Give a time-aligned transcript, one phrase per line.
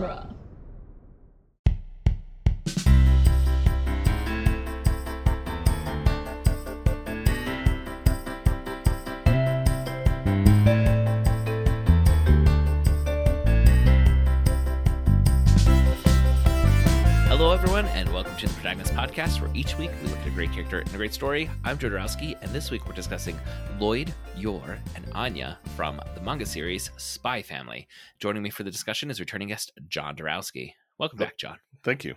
[0.00, 0.37] genre.
[18.38, 20.96] To the Protagonist Podcast, where each week we look at a great character and a
[20.96, 21.50] great story.
[21.64, 23.36] I'm Joe Darowski, and this week we're discussing
[23.80, 27.88] Loid, Yor, and Anya from the manga series Spy Family.
[28.20, 30.74] Joining me for the discussion is returning guest John Darowski.
[30.98, 31.58] Welcome back, John.
[31.82, 32.14] Thank you.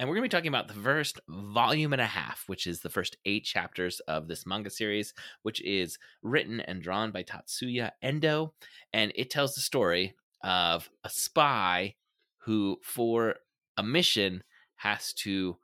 [0.00, 2.80] And we're going to be talking about the first volume and a half, which is
[2.80, 7.92] the first eight chapters of this manga series, which is written and drawn by Tatsuya
[8.02, 8.52] Endo.
[8.92, 11.94] And it tells the story of a spy
[12.38, 13.36] who, for
[13.76, 14.42] a mission,
[14.80, 15.58] has to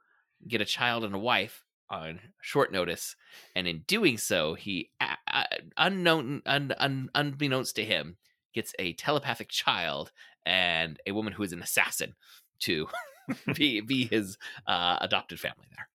[0.46, 3.16] get a child and a wife on short notice.
[3.54, 5.44] And in doing so, he, uh,
[5.76, 8.18] unknown, un, un, unbeknownst to him,
[8.54, 10.12] gets a telepathic child
[10.44, 12.14] and a woman who is an assassin
[12.60, 12.88] to
[13.54, 15.88] be be his uh, adopted family there.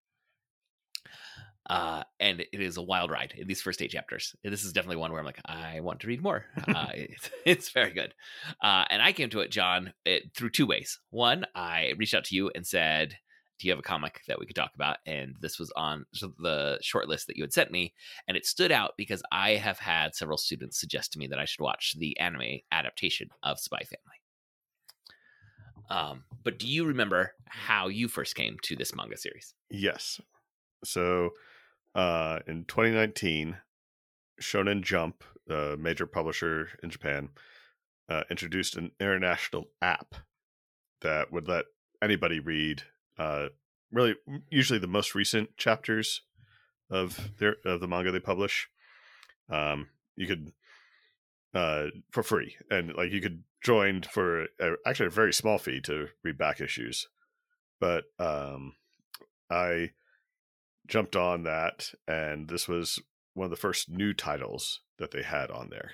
[1.72, 4.36] Uh, and it is a wild ride in these first eight chapters.
[4.44, 6.46] This is definitely one where I'm like, I want to read more.
[6.68, 8.14] Uh, it's, it's very good.
[8.62, 11.00] Uh, and I came to it, John, it, through two ways.
[11.10, 13.18] One, I reached out to you and said,
[13.60, 14.98] Do you have a comic that we could talk about?
[15.06, 17.94] And this was on the short list that you had sent me.
[18.28, 21.46] And it stood out because I have had several students suggest to me that I
[21.46, 24.22] should watch the anime adaptation of Spy Family.
[25.90, 29.54] Um, but do you remember how you first came to this manga series?
[29.70, 30.22] Yes.
[30.84, 31.32] So,
[31.96, 33.58] uh, in 2019,
[34.42, 37.30] Shonen Jump, the major publisher in Japan,
[38.10, 40.16] uh, introduced an international app
[41.02, 41.66] that would let
[42.02, 42.84] anybody read,
[43.18, 43.48] uh,
[43.92, 44.16] really,
[44.50, 46.22] usually the most recent chapters
[46.90, 48.70] of their of the manga they publish.
[49.50, 50.52] Um, you could
[51.54, 55.82] uh for free and like you could join for a, actually a very small fee
[55.82, 57.08] to read back issues
[57.80, 58.74] but um
[59.50, 59.90] i
[60.88, 63.00] jumped on that and this was
[63.34, 65.92] one of the first new titles that they had on there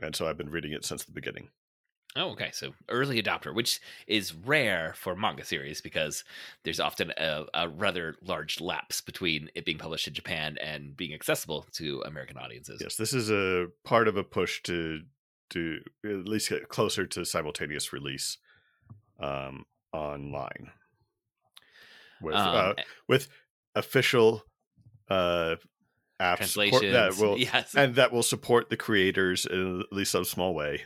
[0.00, 1.48] and so i've been reading it since the beginning
[2.16, 2.50] Oh, okay.
[2.52, 6.24] So early adopter, which is rare for manga series because
[6.64, 11.12] there's often a, a, rather large lapse between it being published in Japan and being
[11.12, 12.80] accessible to American audiences.
[12.80, 15.02] yes this is a part of a push to
[15.50, 18.38] to at least get closer to simultaneous release
[19.20, 20.70] um online
[22.20, 22.74] with Um, uh,
[23.06, 23.28] with
[23.78, 24.42] official
[25.08, 25.56] uh
[26.20, 27.74] apps support- that will yes.
[27.74, 30.82] and that will support the creators in at least some small way.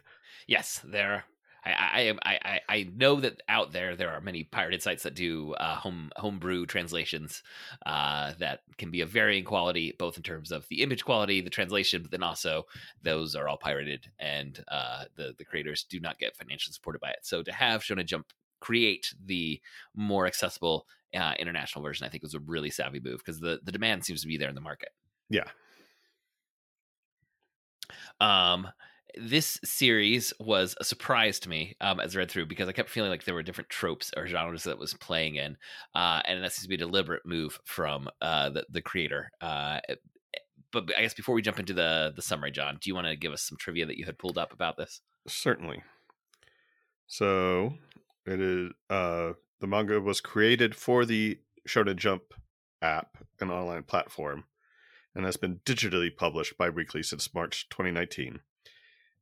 [0.46, 0.80] yes.
[0.84, 1.24] There.
[1.64, 2.18] I, I am.
[2.24, 5.76] I, I I know that out there there are many pirated sites that do uh,
[5.76, 7.42] home homebrew translations
[7.86, 11.50] uh, that can be of varying quality, both in terms of the image quality, the
[11.50, 12.64] translation, but then also
[13.02, 17.10] those are all pirated, and uh, the the creators do not get financially supported by
[17.10, 17.20] it.
[17.22, 18.26] So to have Shonen Jump
[18.62, 19.60] create the
[19.94, 23.72] more accessible uh, international version, I think was a really savvy move because the the
[23.72, 24.90] demand seems to be there in the market.
[25.28, 25.48] Yeah.
[28.20, 28.68] Um,
[29.18, 32.88] this series was a surprise to me um, as I read through because I kept
[32.88, 35.58] feeling like there were different tropes or genres that it was playing in,
[35.94, 39.30] uh, and that seems to be a deliberate move from uh, the the creator.
[39.40, 39.80] Uh,
[40.72, 43.16] but I guess before we jump into the the summary, John, do you want to
[43.16, 45.00] give us some trivia that you had pulled up about this?
[45.26, 45.82] Certainly.
[47.06, 47.74] So
[48.26, 51.38] it is uh the manga was created for the
[51.68, 52.22] Shonen Jump
[52.80, 54.44] app, an online platform,
[55.14, 58.40] and has been digitally published bi-weekly since March 2019.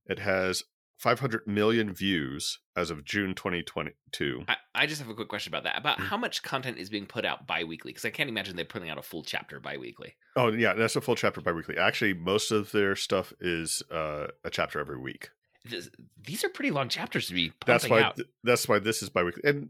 [0.07, 0.65] It has
[0.97, 4.45] 500 million views as of June 2022.
[4.49, 5.79] I, I just have a quick question about that.
[5.79, 6.05] About Mm.
[6.09, 7.91] how much content is being put out bi-weekly?
[7.91, 10.15] Because I can't imagine they're putting out a full chapter bi-weekly.
[10.37, 11.77] Oh yeah, that's a full chapter bi-weekly.
[11.79, 15.31] Actually, most of their stuff is uh, a chapter every week.
[15.65, 15.91] This,
[16.25, 18.17] these are pretty long chapters to be that's why out.
[18.17, 19.69] th- that's why this is bi-weekly and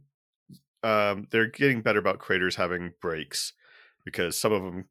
[0.82, 3.52] um they're getting better about creators having breaks
[4.04, 4.84] because some of them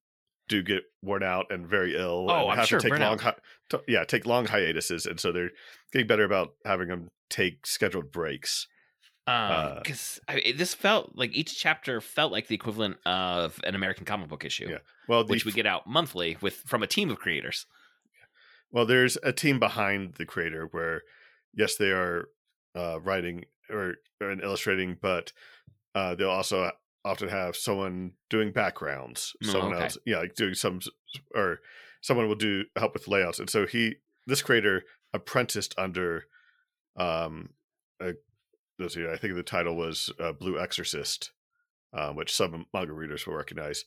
[0.49, 3.17] do get worn out and very ill Oh, and I'm have sure, to take long
[3.19, 3.35] hi-
[3.69, 5.51] to, yeah take long hiatuses and so they're
[5.93, 8.67] getting better about having them take scheduled breaks
[9.27, 10.19] Uh, because
[10.57, 14.67] this felt like each chapter felt like the equivalent of an American comic book issue,
[14.69, 14.79] Yeah.
[15.07, 17.65] well which we get out monthly with from a team of creators.
[18.71, 21.03] Well there's a team behind the creator where
[21.53, 22.29] yes they are
[22.75, 25.31] uh writing or, or illustrating but
[25.95, 26.71] uh they'll also
[27.05, 29.83] often have someone doing backgrounds Oh, someone okay.
[29.83, 30.79] else yeah like doing some
[31.33, 31.59] or
[32.01, 33.95] someone will do help with layouts and so he
[34.27, 34.83] this creator
[35.13, 36.25] apprenticed under
[36.97, 37.49] um
[38.01, 38.13] a,
[38.77, 41.31] let's see, i think the title was uh, blue exorcist
[41.93, 43.85] uh, which some manga readers will recognize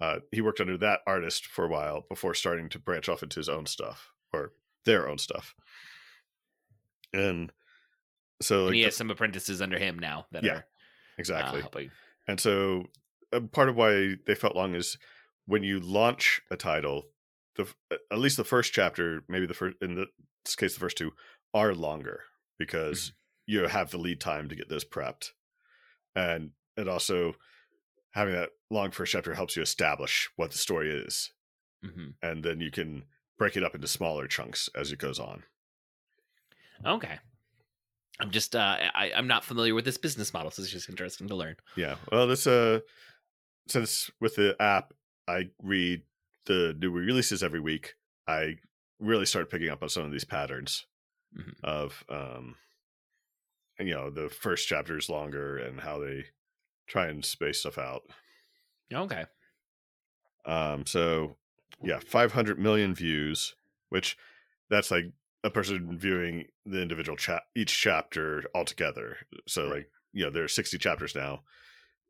[0.00, 3.38] uh, he worked under that artist for a while before starting to branch off into
[3.38, 4.52] his own stuff or
[4.84, 5.54] their own stuff.
[7.12, 7.52] And
[8.42, 10.62] so and like he the- has some apprentices under him now that Yeah, are uh,
[11.18, 11.60] exactly.
[11.60, 11.90] helping.
[12.26, 12.86] And so
[13.32, 14.98] uh, part of why they felt long is
[15.46, 17.04] when you launch a title,
[17.56, 17.68] the
[18.10, 20.06] at least the first chapter, maybe the first in the-
[20.44, 21.12] this case the first two
[21.54, 22.24] are longer
[22.58, 23.12] because
[23.46, 25.30] you have the lead time to get this prepped,
[26.16, 27.34] and it also
[28.12, 31.32] having that long first chapter helps you establish what the story is,
[31.82, 33.04] hmm and then you can
[33.38, 35.42] break it up into smaller chunks as it goes on.
[36.84, 37.18] Okay.
[38.20, 41.28] I'm just uh I, I'm not familiar with this business model, so it's just interesting
[41.28, 41.56] to learn.
[41.76, 41.96] Yeah.
[42.12, 42.80] Well, this uh,
[43.68, 44.92] since with the app,
[45.26, 46.02] I read
[46.46, 47.94] the new releases every week.
[48.28, 48.56] I
[49.00, 50.86] really started picking up on some of these patterns
[51.36, 51.54] Mhm.
[51.64, 52.54] of um,
[53.76, 56.26] and, you know, the first chapter is longer and how they
[56.86, 58.02] try and space stuff out.
[58.92, 59.24] Okay.
[60.46, 61.36] Um, so
[61.82, 63.54] yeah, 500 million views,
[63.88, 64.16] which
[64.70, 65.06] that's like
[65.42, 69.18] a person viewing the individual chat each chapter altogether.
[69.46, 69.74] So Right.
[69.74, 71.42] like, you know, there are 60 chapters now.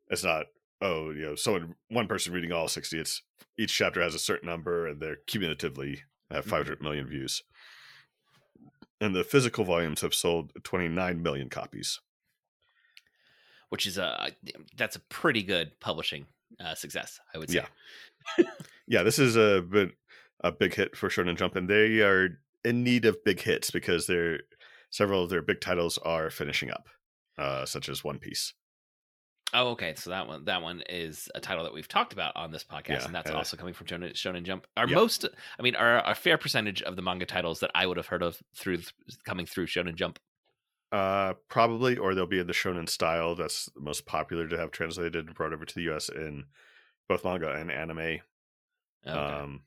[0.09, 0.47] It's not
[0.81, 2.99] oh, you know, someone one person reading all 60.
[2.99, 3.21] It's
[3.57, 6.49] each chapter has a certain number and they're cumulatively have Mhm.
[6.49, 7.43] 500 million views.
[9.01, 11.99] And the physical volumes have sold 29 million copies.
[13.69, 14.31] Which is a
[14.75, 16.27] that's a pretty good publishing
[16.59, 17.55] uh, success, I would say.
[17.55, 17.67] Yeah.
[18.87, 19.91] Yeah, this is a bit
[20.41, 24.05] a big hit for Shonen Jump, and they are in need of big hits because
[24.05, 24.41] they're
[24.91, 26.87] several of their big titles are finishing up,
[27.37, 28.53] uh, such as One Piece.
[29.53, 29.93] Oh, okay.
[29.95, 32.89] So that one that one is a title that we've talked about on this podcast,
[32.89, 34.67] Yeah, and that's uh, also coming from Shonen, Shonen Jump.
[34.75, 34.95] Are yeah.
[34.95, 35.25] most,
[35.57, 38.23] I mean, are a fair percentage of the manga titles that I would have heard
[38.23, 38.79] of through
[39.25, 40.19] coming through Shonen Jump.
[40.91, 43.35] Uh, probably, or they'll be in the shonen style.
[43.35, 46.09] That's the most popular to have translated and brought over to the U.S.
[46.09, 46.45] in
[47.07, 47.99] both manga and anime.
[47.99, 48.21] Okay.
[49.07, 49.63] Um,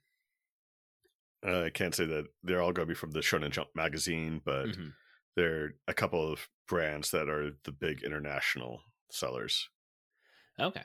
[1.46, 4.40] uh, I can't say that they're all going to be from the Shonen Jump magazine,
[4.44, 4.94] but Mhm.
[5.36, 9.68] there are a couple of brands that are the big international sellers.
[10.58, 10.82] Okay.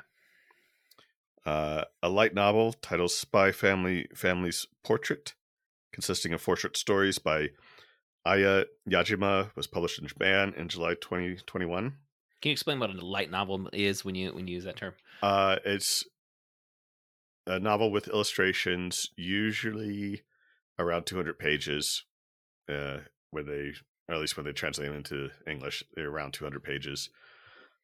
[1.46, 5.34] Uh, a light novel titled "Spy Family Family's Portrait,"
[5.92, 7.50] consisting of four short stories by
[8.26, 11.98] Aya Yajima, was published in Japan in July 2021.
[12.42, 14.94] Can you explain what a light novel is when you when you use that term?
[15.22, 16.06] Uh, it's
[17.46, 20.22] a novel with illustrations, usually
[20.80, 22.04] around 200 pages.
[22.70, 23.00] Uh,
[23.32, 23.74] when they,
[24.08, 27.10] or at least when they translate them into English, they're around 200 pages.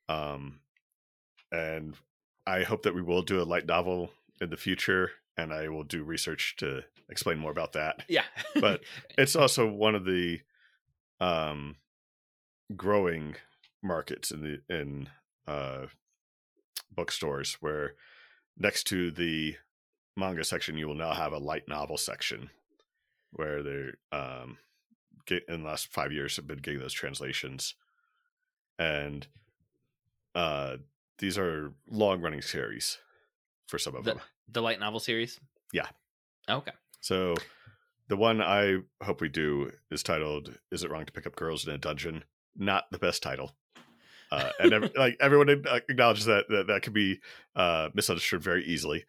[0.08, 0.60] Um,
[1.52, 1.96] and
[2.46, 4.12] I hope that we will do a light novel
[4.42, 8.04] in the future, and I will do research to explain more about that.
[8.08, 8.24] Yeah.
[8.60, 8.82] But
[9.18, 10.40] it's also one of the
[11.20, 11.76] um,
[12.76, 13.36] growing
[13.82, 15.10] markets in the in
[15.48, 15.88] uh,
[16.94, 17.96] bookstores where
[18.60, 19.56] next to the
[20.18, 22.50] manga section you will now have a light novel section
[23.32, 24.58] where they're um
[25.26, 27.76] get in the last five years have been getting those translations
[28.78, 29.28] and
[30.36, 30.76] uh
[31.20, 32.98] these are long running series
[33.68, 34.22] for some of the, them
[34.52, 35.40] the light novel series.
[35.72, 35.88] Yeah.
[36.50, 36.72] Okay.
[37.02, 37.36] so
[38.08, 41.68] the one i hope we do is titled is it wrong to pick up girls
[41.68, 42.24] in a dungeon
[42.56, 43.56] not the best title
[44.32, 47.20] uh, and ev- like everyone acknowledges that that, that could be
[47.56, 49.06] uh, misunderstood very easily.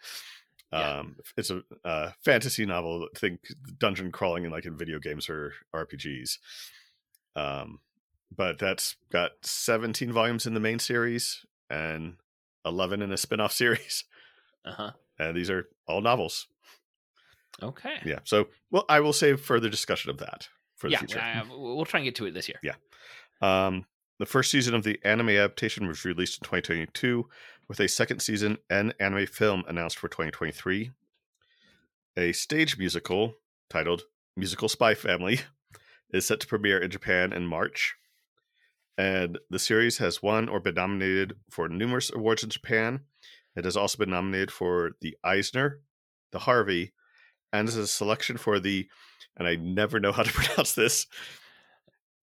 [0.72, 0.98] Yeah.
[1.00, 3.08] Um, it's a uh, fantasy novel.
[3.16, 3.40] Think
[3.78, 6.38] dungeon crawling in like in video games or RPGs.
[7.36, 7.80] Um,
[8.36, 12.16] but that's got 17 volumes in the main series and
[12.64, 14.04] 11 in a spin-off series,
[14.64, 14.90] Uh huh.
[15.18, 16.46] and these are all novels.
[17.62, 17.96] Okay.
[18.04, 18.20] Yeah.
[18.24, 20.98] So, well, I will save further discussion of that for the Yeah.
[21.00, 21.20] future.
[21.20, 22.58] uh, we'll try and get to it this year.
[22.62, 22.74] Yeah.
[23.42, 23.84] Um,
[24.20, 27.26] the first season of the anime adaptation was released in 2022,
[27.68, 30.90] with a second season and anime film announced for 2023.
[32.18, 33.36] A stage musical
[33.70, 34.02] titled
[34.36, 35.40] Musical Spy Family
[36.12, 37.94] is set to premiere in Japan in March.
[38.98, 43.00] And the series has won or been nominated for numerous awards in Japan.
[43.56, 45.80] It has also been nominated for the Eisner,
[46.30, 46.92] the Harvey,
[47.54, 48.86] and is a selection for the,
[49.38, 51.06] and I never know how to pronounce this,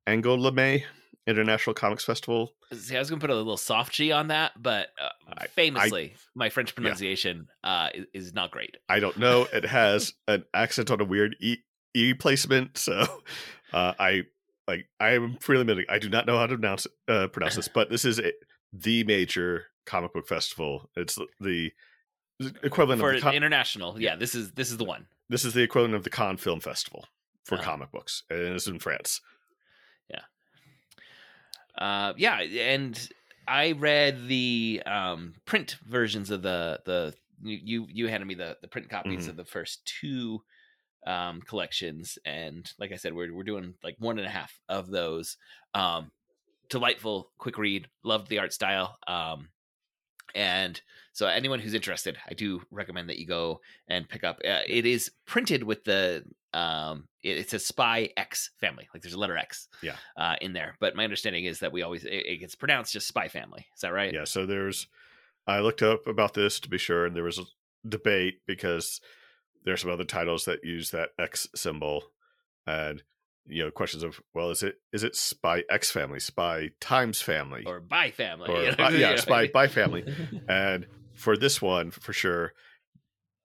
[0.06, 0.84] Angoulême
[1.28, 2.54] International Comics Festival.
[2.74, 6.16] See, I was gonna put a little soft G on that, but uh, I- famously,
[6.36, 8.78] my French pronunciation uh, is, not great.
[8.90, 9.48] I don't know.
[9.54, 11.58] It has an accent on a weird e,
[11.94, 13.02] e placement, so
[13.74, 14.24] uh, I
[14.68, 17.68] like I am freely admitting I do not know how to pronounce uh, pronounce this,
[17.68, 18.32] but this is a,
[18.74, 20.90] the major comic book festival.
[20.96, 21.72] It's the, the
[22.64, 25.08] equivalent For of the con- international, yeah, this is this is the one.
[25.30, 27.06] this is the equivalent of the Cannes Film Festival
[27.46, 27.64] for Uh-huh.
[27.64, 29.22] comic books, and it's in France.
[31.78, 33.10] Uh, yeah, and
[33.48, 38.68] I read the um, print versions of the the you you handed me the the
[38.68, 39.30] print copies Mhm.
[39.30, 40.42] of the first two
[41.06, 44.90] um, collections, and like I said, we're we're doing like one and a half of
[44.90, 45.38] those.
[45.74, 46.12] Um,
[46.70, 47.88] delightful, quick read.
[48.04, 48.98] Loved the art style.
[49.08, 49.50] Um,
[50.36, 50.82] and
[51.14, 54.40] so anyone who's interested, I do recommend that you go and pick up.
[54.46, 56.26] Uh, it is printed with the
[56.58, 60.54] um, it, it, says Spy X Family, like there's a letter X, yeah, uh, in
[60.54, 60.76] there.
[60.80, 63.68] But my understanding is that we always it, it gets pronounced just Spy Family.
[63.76, 64.12] Is that right?
[64.12, 64.24] Yeah.
[64.24, 64.88] So there's
[65.46, 67.44] I looked up about this to be sure, and there was a
[67.88, 69.00] debate because
[69.66, 72.06] there's some other titles that use that X symbol,
[72.66, 73.04] and
[73.46, 77.64] you know questions of well is it is it spy x family spy times family
[77.66, 80.04] or by family or, uh, yeah spy by family
[80.50, 82.52] and for this one for sure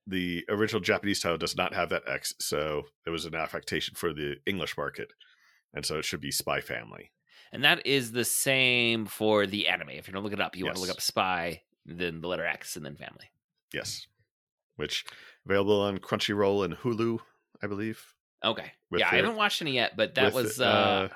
[0.06, 4.12] the original japanese title does not have that x so it was an affectation for
[4.12, 5.12] the english market
[5.74, 7.10] and so it should be spy family
[7.52, 10.64] and that is the same for the anime if you're gonna look it up you
[10.64, 10.70] yes.
[10.70, 13.30] want to look up spy then the letter x and then family
[13.72, 14.06] yes
[14.76, 15.04] which
[15.46, 17.18] available on crunchyroll and hulu
[17.62, 18.72] i believe Okay.
[18.90, 21.08] Yeah, I haven't watched any yet, but that was uh, uh,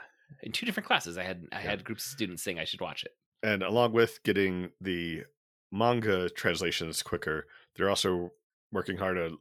[0.43, 1.19] in two different classes.
[1.19, 1.71] I had I yeah.
[1.71, 3.13] had groups of students saying I should watch it.
[3.43, 5.25] And along with getting the
[5.73, 8.33] manga translations quicker, they're also
[8.77, 9.33] working hard at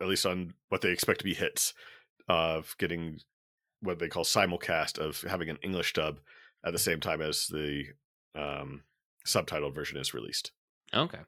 [0.00, 1.74] at least on what they expect to be hits
[2.28, 3.18] of getting
[3.80, 6.18] what they call simulcast of having an English dub
[6.64, 7.84] at the same time as the
[8.34, 8.82] um,
[9.26, 10.52] subtitled version is released.
[10.94, 11.20] Okay.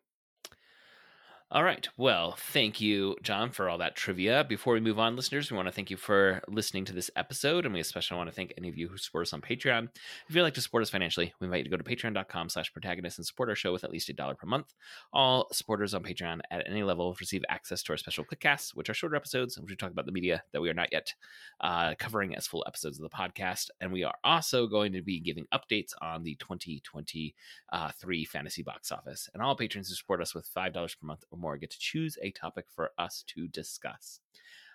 [1.50, 1.88] All right.
[1.96, 4.44] Well, thank you, John, for all that trivia.
[4.44, 7.64] Before we move on, listeners, we want to thank you for listening to this episode,
[7.64, 9.88] and we especially want to thank any of you who support us on Patreon.
[10.28, 12.70] If you'd like to support us financially, we invite you to go to patreon.com slash
[12.70, 14.74] protagonist and support our show with at least a dollar per month.
[15.14, 18.94] All supporters on Patreon at any level receive access to our special clipcasts, which are
[18.94, 21.14] shorter episodes in which we talk about the media that we are not yet
[21.62, 23.70] uh, covering as full episodes of the podcast.
[23.80, 27.34] And we are also going to be giving updates on the 2023
[27.72, 27.90] uh,
[28.30, 29.30] fantasy box office.
[29.32, 32.30] And all patrons who support us with $5 per month more get to choose a
[32.30, 34.20] topic for us to discuss.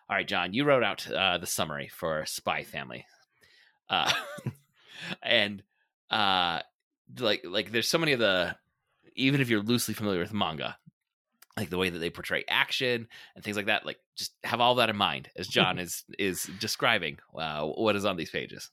[0.10, 3.06] All right, John, you wrote out uh, the summary for Spy Family,
[3.90, 4.12] uh,
[5.24, 5.64] and
[6.10, 6.60] uh,
[7.20, 8.56] like like there's so many of the
[9.16, 10.78] even if you're loosely familiar with manga,
[11.56, 14.76] like the way that they portray action and things like that, like just have all
[14.76, 18.72] that in mind as John is is describing uh, what is on these pages.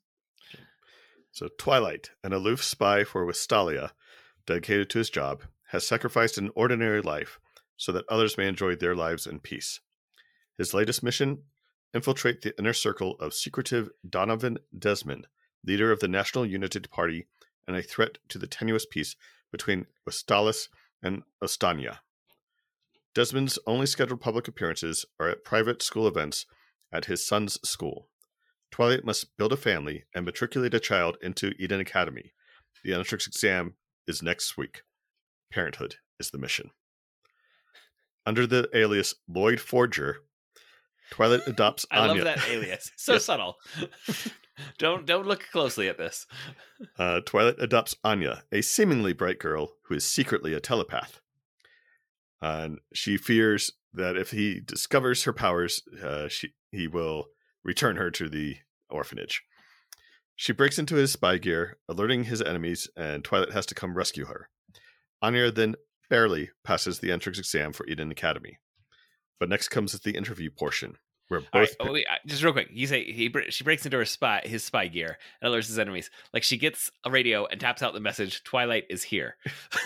[1.33, 3.93] So Twilight, an aloof spy for Westalis,
[4.47, 7.39] dedicated to his job, has sacrificed an ordinary life
[7.81, 9.81] so that others may enjoy their lives in peace.
[10.59, 11.45] His latest mission
[11.95, 15.27] infiltrate the inner circle of secretive Donovan Desmond,
[15.65, 17.27] leader of the National United Party
[17.67, 19.17] and a threat to the tenuous peace
[19.51, 20.69] between Westalis
[21.03, 22.01] and Ostania.
[23.15, 26.45] Desmond's only scheduled public appearances are at private school events
[26.93, 28.09] at his son's school.
[28.71, 32.35] Twilight must build a family and matriculate a child into Eden Academy.
[32.85, 34.83] The entrance exam is next week.
[35.51, 36.73] Parenthood is the mission.
[38.27, 40.19] Under the alias Loid Forger,
[41.11, 42.03] Twilight adopts Anya.
[42.03, 42.25] I Anya.
[42.25, 42.91] love that alias.
[42.97, 43.57] So subtle.
[44.79, 46.27] don't don't look closely at this.
[46.99, 51.21] Uh, Twilight adopts Anya, a seemingly bright girl who is secretly a telepath.
[52.43, 57.27] And she fears that if he discovers her powers, uh, she he will
[57.65, 58.57] return her to the
[58.89, 59.43] orphanage.
[60.37, 64.25] She breaks into his spy gear, alerting his enemies, and Twilight has to come rescue
[64.27, 64.49] her.
[65.21, 65.75] Anya then
[66.11, 68.59] barely passes the entrance exam for Eden Academy.
[69.39, 70.99] But next comes the interview portion,
[71.29, 71.55] where both.
[71.55, 74.63] Right, oh, wait, just real quick, you say he she breaks into her spy his
[74.63, 76.11] spy gear and alerts his enemies.
[76.35, 79.37] Like she gets a radio and taps out the message: "Twilight is here."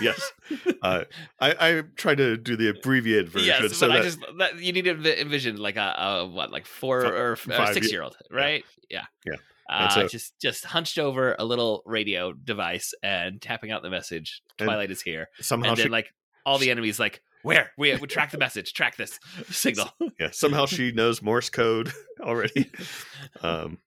[0.01, 0.33] yes,
[0.83, 1.05] uh,
[1.41, 3.47] I I try to do the abbreviated version.
[3.47, 6.51] Yes, so but that, I just that, you need to envision like a, a what
[6.51, 8.65] like four five, or, or six year old, right?
[8.91, 9.37] Yeah, yeah.
[9.69, 14.43] Uh, so, just just hunched over a little radio device and tapping out the message.
[14.59, 15.29] Twilight is here.
[15.41, 16.13] Somehow, and she, like
[16.45, 19.19] all the enemies like where we we track the message, track this
[19.51, 19.89] signal.
[20.19, 22.71] yeah, somehow she knows Morse code already.
[23.43, 23.79] um,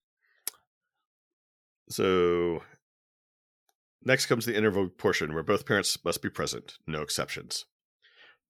[1.90, 2.62] so
[4.04, 7.66] next comes the interview portion where both parents must be present, no exceptions.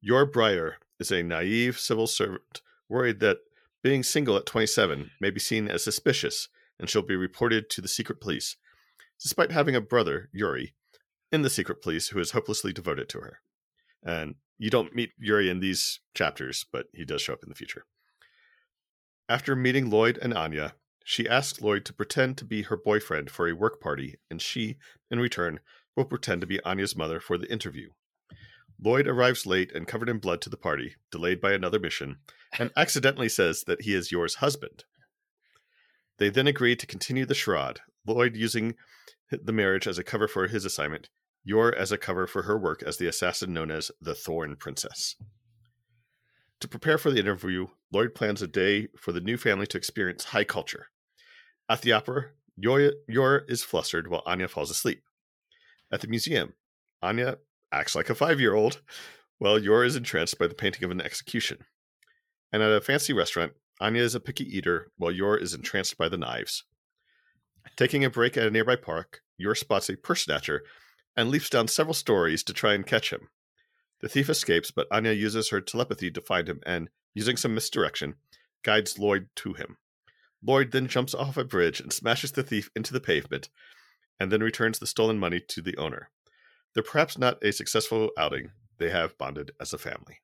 [0.02, 3.40] Yor Briar is a naive civil servant worried that
[3.84, 7.88] being single at 27 may be seen as suspicious and she'll be reported to the
[7.88, 8.56] secret police,
[9.22, 10.74] despite having a brother, Yuri,
[11.32, 13.40] in the secret police who is hopelessly devoted to her.
[14.04, 17.56] And you don't meet Yuri in these chapters, but he does show up in the
[17.56, 17.86] future.
[19.30, 23.48] After meeting Loid and Anya, she asks Loid to pretend to be her boyfriend for
[23.48, 24.78] a work party, and she,
[25.12, 25.60] in return,
[25.96, 27.90] will pretend to be Anya's mother for the interview.
[28.82, 32.18] Loid arrives late and covered in blood to the party, delayed by another mission,
[32.60, 34.86] and accidentally says that he is Yor's husband.
[36.18, 38.76] They then agree to continue the charade, Loid using
[39.32, 41.10] the marriage as a cover for his assignment,
[41.44, 45.16] Yor as a cover for her work as the assassin known as the Thorn Princess.
[46.62, 50.26] To prepare for the interview, Loid plans a day for the new family to experience
[50.26, 50.88] high culture.
[51.70, 55.04] At the opera, Yor, Yor is flustered while Anya falls asleep.
[55.92, 56.54] At the museum,
[57.02, 57.38] Anya
[57.72, 58.82] acts like a five year old,
[59.38, 61.60] while Yor is entranced by the painting of an execution.
[62.52, 66.10] And at a fancy restaurant, Anya is a picky eater, while Yor is entranced by
[66.10, 66.64] the knives.
[67.76, 70.64] Taking a break at a nearby park, Yor spots a purse snatcher
[71.16, 73.30] and leaps down several stories to try and catch him.
[74.02, 78.16] The thief escapes, but Anya uses her telepathy to find him and, using some misdirection,
[78.64, 79.78] guides Loid to him.
[80.46, 83.50] Loid then jumps off a bridge and smashes the thief into the pavement,
[84.20, 86.10] and then returns the stolen money to the owner.
[86.74, 88.52] They're perhaps not a successful outing.
[88.78, 90.20] They have bonded as a family.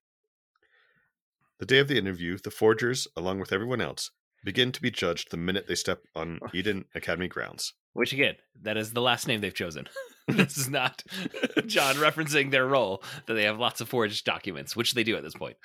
[1.59, 4.11] The day of the interview, the forgers, along with everyone else,
[4.43, 7.73] begin to be judged the minute they step on Eden Academy grounds.
[7.93, 9.87] Which again, that is the last name they've chosen.
[10.27, 11.03] this is not
[11.65, 15.23] John referencing their role that they have lots of forged documents, which they do at
[15.23, 15.57] this point.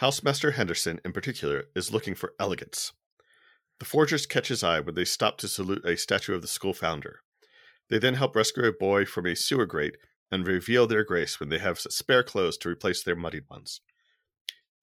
[0.00, 2.92] Housemaster Henderson, in particular, is looking for elegance.
[3.78, 6.74] The forgers catch his eye when they stop to salute a statue of the school
[6.74, 7.20] founder.
[7.88, 9.96] They then help rescue a boy from a sewer grate
[10.30, 13.80] and reveal their grace when they have spare clothes to replace their muddied ones.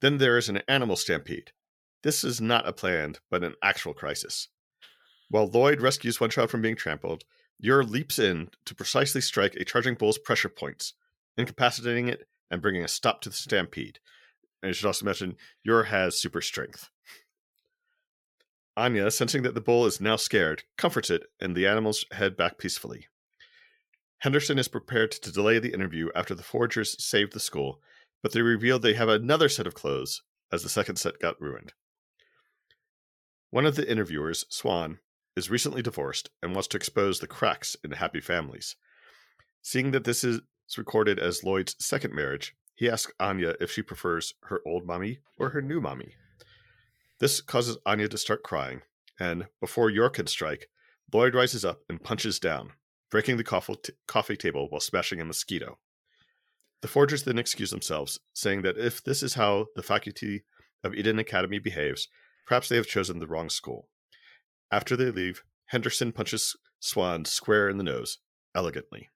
[0.01, 1.51] Then there is an animal stampede.
[2.03, 4.49] This is not a planned, but an actual crisis.
[5.29, 7.23] While Loid rescues one child from being trampled,
[7.59, 10.93] Yor leaps in to precisely strike a charging bull's pressure points,
[11.37, 13.99] incapacitating it and bringing a stop to the stampede.
[14.61, 16.89] And I should also mention, Yor has super strength.
[18.75, 22.59] Anya, sensing that the bull is now scared, comforts it, and the animals head back
[22.59, 23.07] peacefully.
[24.19, 27.81] Henderson is prepared to delay the interview after the forgers save the school,
[28.23, 31.73] but they reveal they have another set of clothes, as the second set got ruined.
[33.51, 34.99] One of the interviewers, Swan,
[35.35, 38.75] is recently divorced and wants to expose the cracks in happy families.
[39.61, 40.41] Seeing that this is
[40.77, 45.49] recorded as Loid's second marriage, he asks Anya if she prefers her old mommy or
[45.49, 46.15] her new mommy.
[47.19, 48.81] This causes Anya to start crying,
[49.19, 50.69] and before Yor can strike,
[51.11, 52.71] Loid rises up and punches down,
[53.11, 55.77] breaking the coffee, t- coffee table while smashing a mosquito.
[56.81, 60.43] The forgers then excuse themselves, saying that if this is how the faculty
[60.83, 62.07] of Eden Academy behaves,
[62.45, 63.89] perhaps they have chosen the wrong school.
[64.71, 68.19] After they leave, Henderson punches Swan square in the nose,
[68.53, 69.09] elegantly.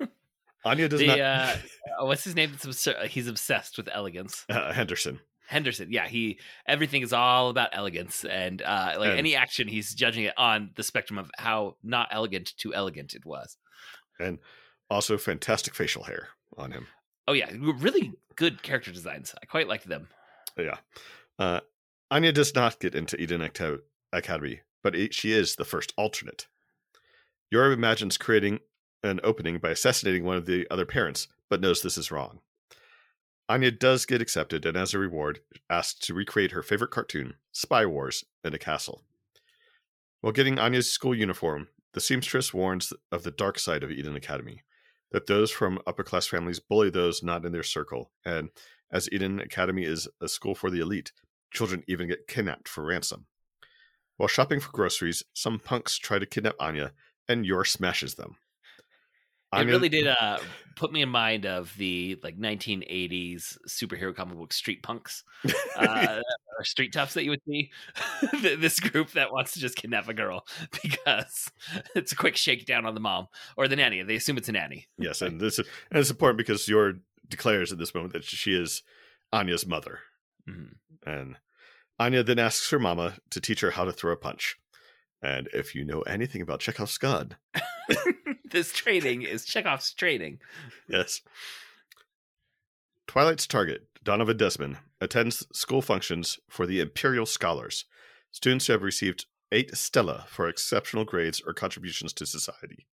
[0.64, 1.20] Anya does The, not.
[1.20, 1.56] uh,
[2.02, 2.52] uh, what's his name?
[3.08, 4.44] He's obsessed with elegance.
[4.48, 5.20] Uh, Henderson.
[5.48, 9.94] Henderson, yeah, he everything is all about elegance, and uh, like And- any action, he's
[9.94, 13.56] judging it on the spectrum of how not elegant to elegant it was.
[14.20, 14.38] And
[14.90, 16.86] also fantastic facial hair on him.
[17.28, 19.34] Oh yeah, really good character designs.
[19.42, 20.08] I quite liked them.
[20.56, 20.78] Yeah.
[21.38, 21.60] Uh,
[22.10, 23.40] Anya does not get into Eden
[24.12, 26.46] Academy, but it, she is the first alternate.
[27.52, 28.60] Yorub imagines creating
[29.02, 32.40] an opening by assassinating one of the other parents, but knows this is wrong.
[33.48, 37.84] Anya does get accepted, and as a reward, asked to recreate her favorite cartoon, Spy
[37.84, 39.02] Wars, in a castle.
[40.20, 44.62] While getting Anya's school uniform, the seamstress warns of the dark side of Eden Academy,
[45.10, 48.50] that those from upper class families bully those not in their circle, and
[48.90, 51.12] as Eden Academy is a school for the elite,
[51.50, 53.26] children even get kidnapped for ransom.
[54.16, 56.92] While shopping for groceries, some punks try to kidnap Anya,
[57.28, 58.36] and Yor smashes them.
[59.52, 60.38] It Anya- really did uh,
[60.76, 65.24] put me in mind of the like 1980s superhero comic book street punks
[65.76, 66.20] uh,
[66.58, 67.70] or street toughs that you would see.
[68.42, 70.46] This group that wants to just kidnap a girl
[70.82, 71.50] because
[71.94, 74.02] it's a quick shakedown on the mom or the nanny.
[74.02, 74.86] They assume it's a nanny.
[74.98, 76.94] Yes, and this and it's important because Yor
[77.28, 78.82] declares at this moment that she is
[79.32, 80.00] Anya's mother,
[80.48, 80.74] Mhm.
[81.06, 81.36] and
[81.98, 84.56] Anya then asks her mama to teach her how to throw a punch.
[85.22, 87.36] And if you know anything about Chekhov's gun,
[88.50, 90.38] this training is Chekhov's training.
[90.88, 91.20] yes.
[93.06, 97.84] Twilight's target, Donovan Desmond, attends school functions for the Imperial Scholars,
[98.30, 102.86] students who have received eight stella for exceptional grades or contributions to society.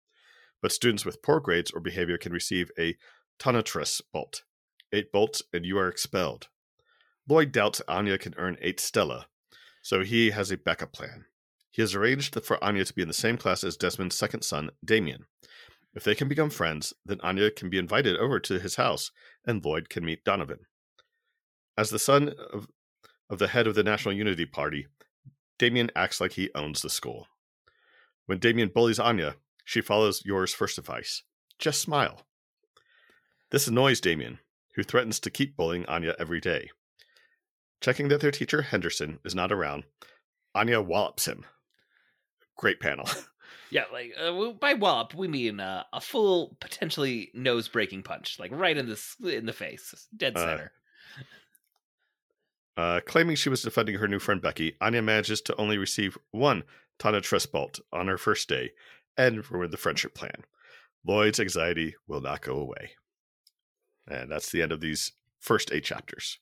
[0.61, 2.96] But students with poor grades or behavior can receive a
[3.38, 4.42] Tonitrus bolt.
[4.92, 6.48] Eight bolts, and you are expelled.
[7.29, 9.27] Loid doubts Anya can earn eight stella,
[9.83, 11.27] so he has a backup plan.
[11.78, 14.70] He has arranged for Anya to be in the same class as Desmond's second son,
[14.84, 15.26] Damian.
[15.94, 19.12] If they can become friends, then Anya can be invited over to his house
[19.46, 20.66] and Loid can meet Donovan.
[21.76, 22.66] As the son of,
[23.30, 24.88] of the head of the National Unity Party,
[25.56, 27.28] Damian acts like he owns the school.
[28.26, 31.22] When Damian bullies Anya, she follows Yor's first advice
[31.60, 32.22] just smile.
[33.52, 34.40] This annoys Damian,
[34.74, 36.70] who threatens to keep bullying Anya every day.
[37.80, 39.84] Checking that their teacher, Henderson, is not around,
[40.56, 41.44] Anya wallops him.
[42.58, 43.08] Great panel.
[43.70, 48.74] Yeah, like uh, by wallop we mean uh, a full, potentially nose-breaking punch, like right
[48.74, 50.72] in the in the face, dead Uh, center.
[52.78, 56.62] Uh, claiming she was defending her new friend Becky, Anya manages to only receive one
[56.98, 58.70] Tonitrus bolt on her first day
[59.16, 60.44] and ruin the friendship plan.
[61.04, 62.92] Loid's anxiety will not go away.
[64.06, 66.38] And that's the end of these first eight chapters.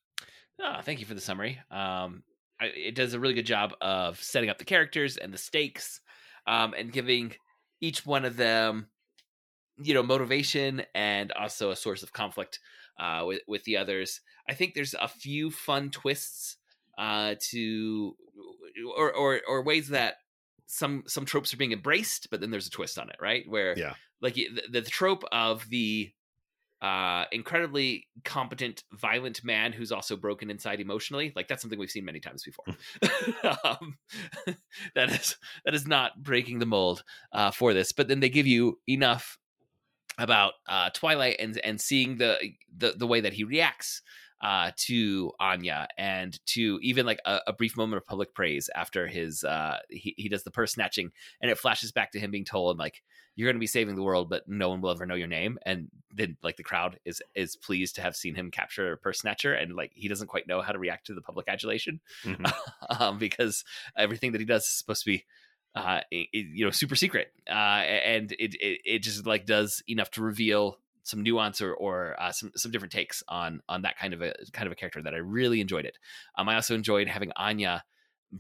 [0.61, 1.59] Oh, thank you for the summary.
[1.71, 2.23] Um,
[2.61, 6.01] I, it does a really good job of setting up the characters and the stakes,
[6.47, 7.35] um, and giving
[7.81, 8.89] each one of them,
[9.79, 12.61] you know, motivation and also a source of conflict
[12.99, 14.21] uh, with with the others.
[14.49, 16.57] I think there's a few fun twists
[16.99, 18.17] uh, to,
[18.97, 20.17] or, or or ways that
[20.67, 23.45] some some tropes are being embraced, but then there's a twist on it, right?
[23.49, 23.95] Where Yeah.
[24.21, 26.13] like the, the trope of the
[26.83, 32.05] uh incredibly competent violent man who's also broken inside emotionally like that's something we've seen
[32.05, 32.67] many times before.
[33.65, 33.97] Um,
[34.95, 38.47] that is that is not breaking the mold uh for this but then they give
[38.47, 39.39] you enough
[40.19, 42.39] about uh twilight and and seeing the
[42.77, 44.03] the, the way that he reacts
[44.43, 49.07] uh to anya and to even like a, a brief moment of public praise after
[49.07, 52.45] his uh he, he does the purse snatching and it flashes back to him being
[52.45, 53.03] told like
[53.35, 55.59] you're going to be saving the world but no one will ever know your name
[55.65, 59.21] and then like the crowd is is pleased to have seen him capture a purse
[59.21, 62.53] snatcher and like he doesn't quite know how to react to the public adulation Mhm.
[63.01, 63.65] um, because
[63.97, 65.25] everything that he does is supposed to be
[65.75, 69.83] uh i- i- you know super secret uh and it, it it just like does
[69.89, 73.97] enough to reveal some nuance or or uh, some some different takes on on that
[73.97, 75.97] kind of a kind of a character that I really enjoyed it.
[76.37, 77.85] Um, I also enjoyed having Anya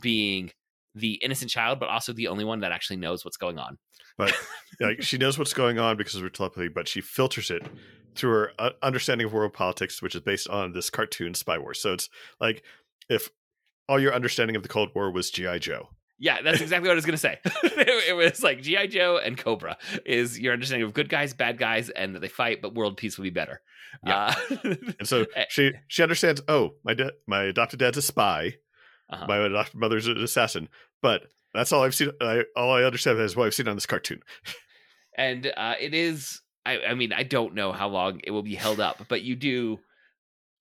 [0.01, 0.51] being
[0.95, 3.79] the innocent child, but also the only one that actually knows what's going on.
[4.19, 4.35] But
[4.81, 7.63] like she knows what's going on because of her telepathy, but she filters it
[8.17, 11.73] through her uh, understanding of world politics, which is based on this cartoon Spy war.
[11.73, 12.09] So it's
[12.41, 12.65] like
[13.09, 13.31] if
[13.89, 15.91] all your understanding of the Cold War was GI Joe.
[16.19, 17.39] Yeah, that's exactly what I was gonna say.
[17.45, 21.59] it, it was like GI Joe and Cobra is your understanding of good guys, bad
[21.59, 23.61] guys, and that they fight, but world peace would be better.
[24.05, 24.35] Yeah.
[24.51, 25.45] Uh, And so Eh.
[25.49, 26.41] she she understands.
[26.49, 28.55] Oh, my da- my adopted dad's a spy.
[29.11, 29.27] uh-huh.
[29.29, 30.69] My adopted mother's an assassin.
[31.03, 31.23] But
[31.55, 32.11] that's all I've seen.
[32.21, 34.21] I, all I understand is what I've seen on this cartoon.
[35.17, 38.55] and uh, it is I, I mean i don't know how long it will be
[38.57, 39.79] held up but you do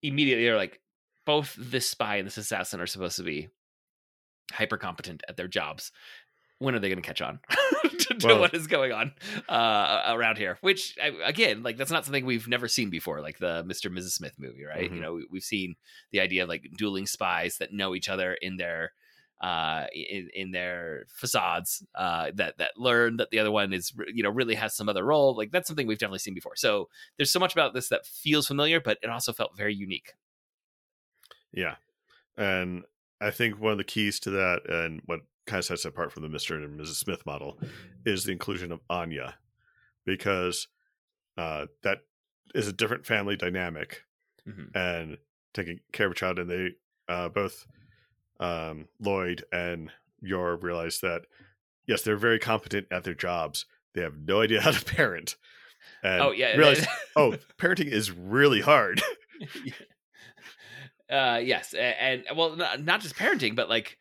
[0.04, 0.80] immediately are like
[1.26, 3.50] both this spy and this assassin are supposed to be
[4.52, 5.92] hyper competent at their jobs
[6.60, 7.40] when are they going to catch on
[8.00, 9.12] to, to Well- what is going on
[9.50, 10.58] uh, around here?
[10.62, 14.12] Which again like that's not something we've never seen before like the mr and mrs
[14.12, 14.90] smith movie right?
[14.90, 14.96] Mhm.
[14.96, 15.76] you know we, we've seen
[16.12, 18.94] the idea of like dueling spies that know each other in their
[19.42, 24.24] uh in, in their facades uh that that learn that the other one is you
[24.24, 26.56] know really has some other role like that's something we've definitely seen before.
[26.56, 30.14] So there's so much about this that feels familiar but it also felt very unique.
[31.52, 31.76] Yeah,
[32.38, 32.84] and
[33.22, 36.12] I think one of the keys to that, and what kind of sets it apart
[36.12, 36.96] from the Mister and Mrs.
[36.96, 37.60] Smith model,
[38.06, 39.36] is the inclusion of Anya,
[40.06, 40.68] because
[41.38, 42.00] uh, that
[42.54, 44.04] is a different family dynamic,
[44.48, 44.76] Mhm.
[44.76, 45.18] and
[45.54, 46.70] taking care of a child, and they
[47.08, 47.66] uh, both
[48.40, 51.24] um, Loid and Yor realize that
[51.88, 53.66] yes, they're very competent at their jobs.
[53.94, 55.36] They have no idea how to parent.
[56.04, 59.02] And oh yeah realize oh, parenting is really hard.
[61.10, 63.98] uh yes a- and, well not, not just parenting but like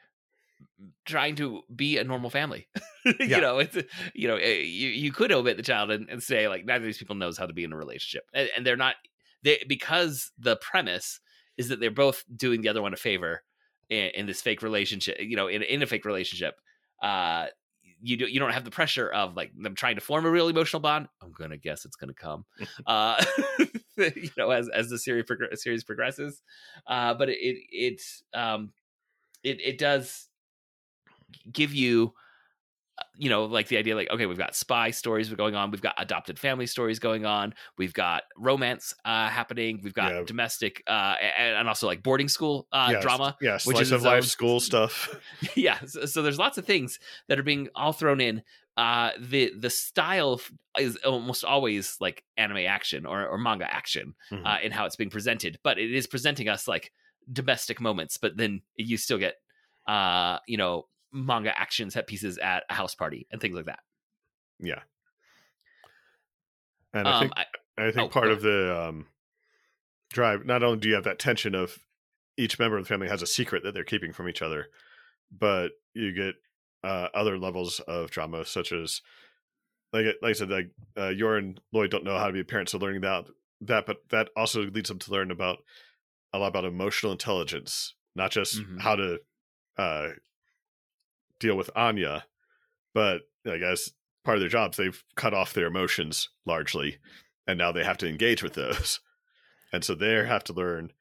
[1.05, 2.67] trying to be a normal family
[3.05, 3.40] you Yeah.
[3.40, 3.77] know it's
[4.14, 6.87] you know eh, you, you could omit the child and, and say like neither of
[6.87, 8.95] these people knows how to be in a relationship and, and they're not
[9.43, 11.21] they because the premise
[11.57, 13.43] is that they're both doing the other one a favor
[13.90, 16.55] in, in this fake relationship you know in, in a fake relationship
[17.03, 17.47] uh
[18.07, 20.49] you do, you don't have the pressure of like them trying to form a real
[20.49, 21.09] emotional bond.
[21.23, 22.45] I'm gonna guess it's gonna come,
[22.87, 23.25] uh,
[24.17, 26.43] you know, as as the series progr- series progresses.
[26.87, 27.39] Uh, but it
[27.71, 28.03] it
[28.33, 28.73] um,
[29.43, 30.29] it it does
[31.53, 32.13] give you
[32.99, 35.81] uh, you know like the idea like okay we've got spy stories going on we've
[35.83, 40.23] got adopted family stories going on we've got romance uh happening we've got Yeah.
[40.25, 43.93] domestic uh and, and also like boarding school uh Yes, drama yeah, which slice is
[43.93, 45.09] of life, own- school stuff.
[45.57, 48.43] yeah so, so there's lots of things that are being all thrown in
[48.77, 50.41] uh the the style
[50.79, 54.45] is almost always like anime action or, or manga action Mhm.
[54.45, 56.93] uh in how it's being presented but it is presenting us like
[57.33, 59.37] domestic moments but then you still get
[59.87, 63.81] uh you know manga action set pieces at a house party and things like that
[64.61, 64.83] Yeah.
[66.93, 67.45] And I um think I,
[67.89, 69.07] I think oh, part of the um,
[70.13, 70.45] drive.
[70.45, 71.79] Not only do you have that tension of
[72.37, 74.69] each member of the family has a secret that they're keeping from each other,
[75.31, 76.35] but you get
[76.85, 79.01] uh, other levels of drama, such as
[79.92, 82.44] like like I said, like uh, Yor and Loid don't know how to be a
[82.44, 83.25] parent, so learning that
[83.62, 85.59] that, but that also leads them to learn about
[86.33, 88.81] a lot about emotional intelligence, not just Mhm.
[88.81, 89.18] how to
[89.79, 90.11] uh,
[91.38, 92.27] deal with Anya,
[92.92, 93.90] but I guess
[94.25, 96.99] part of their jobs they've cut off their emotions largely,
[97.47, 99.01] and now they have to engage with those,
[99.73, 100.92] and so they have to learn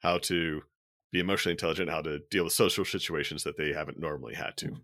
[0.00, 0.62] how to
[1.10, 4.76] be emotionally intelligent, how to deal with social situations that they haven't normally had to.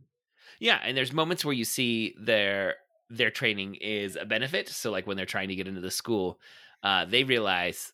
[0.60, 2.76] Yeah, and there's moments where you see their
[3.10, 4.68] their training is a benefit.
[4.68, 6.40] So like when they're trying to get into the school,
[6.82, 7.92] uh, they realize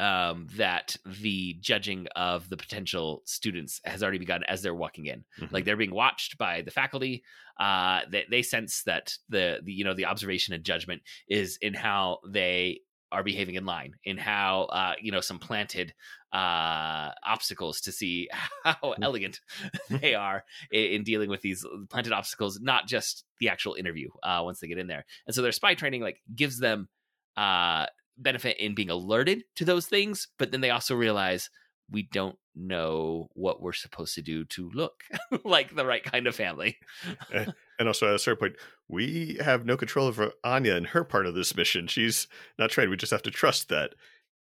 [0.00, 5.24] um, that the judging of the potential students has already begun as they're walking in.
[5.40, 5.52] Mhm.
[5.52, 7.24] Like they're being watched by the faculty.
[7.58, 11.74] Uh, they, they sense that the, the you know the observation and judgment is in
[11.74, 12.80] how they
[13.12, 15.94] are behaving in line, in how uh, you know some planted
[16.32, 18.28] uh, obstacles to see
[18.64, 19.40] how elegant
[19.90, 24.40] they are in, in dealing with these planted obstacles, not just the actual interview uh,
[24.42, 25.04] once they get in there.
[25.26, 26.88] And so their spy training like gives them
[27.36, 27.86] uh,
[28.18, 31.50] benefit in being alerted to those things, but then they also realize
[31.90, 35.04] we don't know what we're supposed to do to look
[35.44, 36.78] like the right kind of family.
[37.78, 38.56] And also at a certain point,
[38.88, 41.86] we have no control over Anya and her part of this mission.
[41.86, 42.26] She's
[42.58, 42.88] not trained.
[42.90, 43.92] We just have to trust that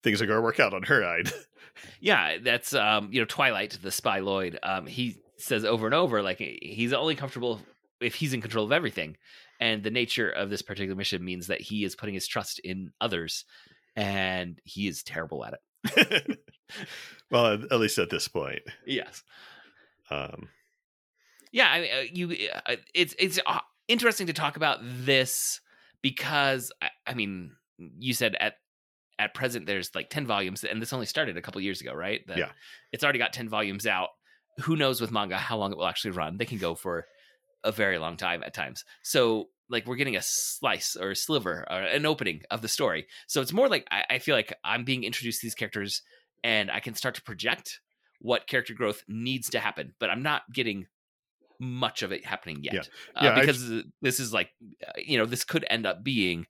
[0.04, 1.34] things are going to work out on her side.
[2.00, 4.58] yeah, that's um, you know Twilight, the spy Loid.
[4.64, 7.60] Um, he says over and over like he's only comfortable
[8.00, 9.18] if he's in control of everything,
[9.60, 12.92] and the nature of this particular mission means that he is putting his trust in
[13.02, 13.46] others,
[13.96, 16.40] and he is terrible at it.
[17.32, 18.62] well, at- least at this point.
[18.86, 19.24] Yes.
[20.10, 20.50] Um,
[21.52, 25.62] yeah I mean, uh, you uh, it's it's uh, interesting to talk about this
[26.02, 27.54] because I, I mean
[28.00, 28.56] you said at
[29.18, 32.22] at present there's like 10 volumes and this only started a couple years ago right
[32.28, 32.50] That Yeah.
[32.92, 34.10] it's already got 10 volumes out
[34.60, 37.06] who knows with manga how long it will actually run they can go for
[37.64, 41.66] a very long time at times so like we're getting a slice or a sliver
[41.72, 44.84] or an opening of the story so it's more like I, I feel like i'm
[44.84, 46.02] being introduced to these characters
[46.46, 47.80] and i can start to project
[48.20, 50.86] what character growth needs to happen but i'm not getting
[51.60, 52.82] much of it happening yet Yeah.
[53.16, 54.50] Uh, Yeah, I- because this is like
[54.88, 56.46] uh, you know this could end up being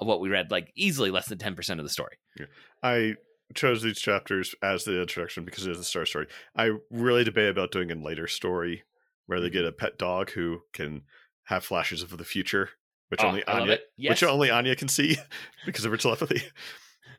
[0.00, 2.46] what we read like easily less than 10% of the story Yeah.
[2.82, 3.14] I
[3.54, 6.26] chose these chapters as the introduction because it is the star story.
[6.54, 8.82] I really debate about doing a later story
[9.26, 11.02] where they get a pet dog who can
[11.44, 12.68] have flashes of the future,
[13.08, 13.78] which Oh, only Anya.
[13.96, 14.10] Yes.
[14.10, 15.16] which only Anya can see
[15.66, 16.42] because of her telepathy.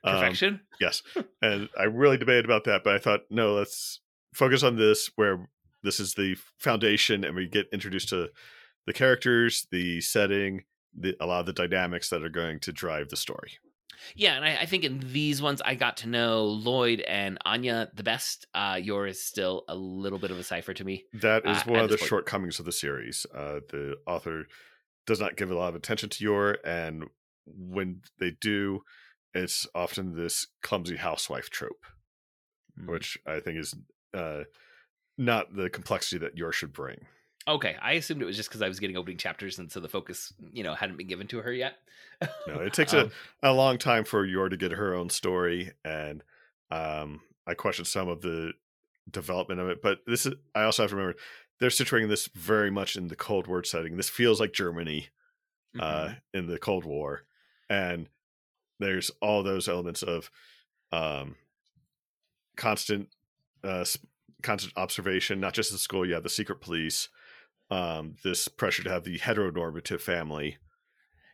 [0.03, 1.01] Um, perfection yes,
[1.41, 3.99] and I really debated about that, but I thought no, let's
[4.33, 5.49] focus on this where
[5.83, 8.29] this is the foundation, and we get introduced to
[8.85, 10.63] the characters, the setting,
[10.97, 13.51] the, a lot of the dynamics that are going to drive the story.
[14.15, 17.89] yeah and I, I think in these ones i got to know loid and anya
[17.93, 21.45] the best uh Yor's is still a little bit of a cipher to me That
[21.45, 22.07] is uh, one at of the point.
[22.09, 23.25] shortcomings of the series.
[23.35, 24.45] Uh, the author
[25.05, 27.05] does not give a lot of attention to Yor, and
[27.45, 28.81] when they do,
[29.33, 31.85] it's often this clumsy housewife trope,
[32.79, 32.87] Mm.
[32.87, 33.75] which I think is
[34.13, 34.43] uh,
[35.17, 37.05] not the complexity that Yor should bring.
[37.47, 39.87] okay i assumed it was just because i was getting opening chapters and so the
[39.87, 41.75] focus you know hadn't been given to her yet
[42.47, 43.11] No, it takes Um,
[43.41, 46.21] a, a long time for Yor to get her own story, and
[46.69, 48.51] um, I question some of the
[49.09, 49.81] development of it.
[49.81, 51.17] But this is I also have to remember
[51.59, 53.95] they're situating this very much in the Cold War setting.
[53.97, 55.07] This feels like Germany.
[55.75, 55.81] mhm.
[55.81, 57.23] uh, in the Cold War,
[57.69, 58.09] and
[58.79, 60.29] there's all those elements of
[60.91, 61.35] um,
[62.55, 63.09] constant,
[63.63, 63.85] uh,
[64.41, 65.39] constant observation.
[65.39, 67.09] Not just at school, you have the secret police.
[67.71, 70.57] Um, this pressure to have the heteronormative family.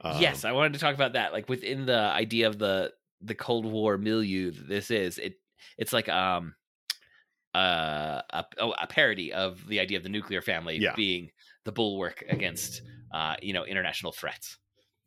[0.02, 1.32] Um, yes, I wanted to talk about that.
[1.32, 5.40] Like within the idea of the the Cold War milieu, that this is it.
[5.78, 6.56] It's like um,
[7.56, 10.94] uh, a oh, a parody of the idea of the nuclear family Yeah.
[10.96, 11.32] being
[11.64, 12.82] the bulwark against
[13.14, 14.58] uh, you know, international threats.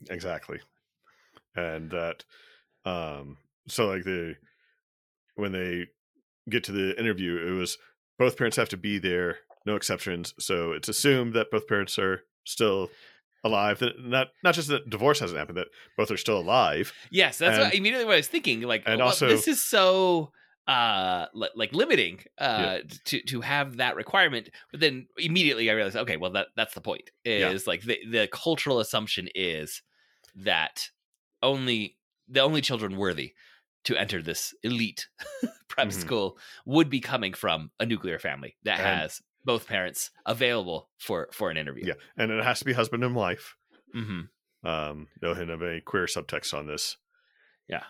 [0.08, 0.58] exactly,
[1.58, 2.24] and that.
[2.84, 3.36] Um,
[3.68, 4.34] so like the
[5.34, 5.86] when they
[6.48, 7.76] get to the interview, it was
[8.18, 10.34] both parents have to be there, no exceptions.
[10.38, 12.90] So it's assumed that both parents are still
[13.44, 13.78] alive.
[13.80, 16.92] That not not just that divorce hasn't happened, that both are still alive.
[17.10, 18.62] Yes, that's And- what, immediately what I was thinking.
[18.62, 20.32] Like, and well, also- this is so
[20.66, 25.96] uh li- like limiting uh to to have that requirement but then immediately i realized
[25.96, 27.48] okay well that that's the point Yeah.
[27.48, 29.80] is like the the cultural assumption is
[30.36, 30.90] that
[31.42, 31.96] only
[32.28, 33.34] the only children worthy
[33.84, 35.08] to enter this elite
[35.68, 35.92] prep Mhm.
[35.92, 41.28] school would be coming from a nuclear family that And- has both parents available for
[41.32, 43.56] for an interview Yeah, and it has to be husband and wife.
[43.92, 44.22] hmm
[44.64, 46.96] Um, no hint of any queer subtext on this.
[47.68, 47.84] Yeah.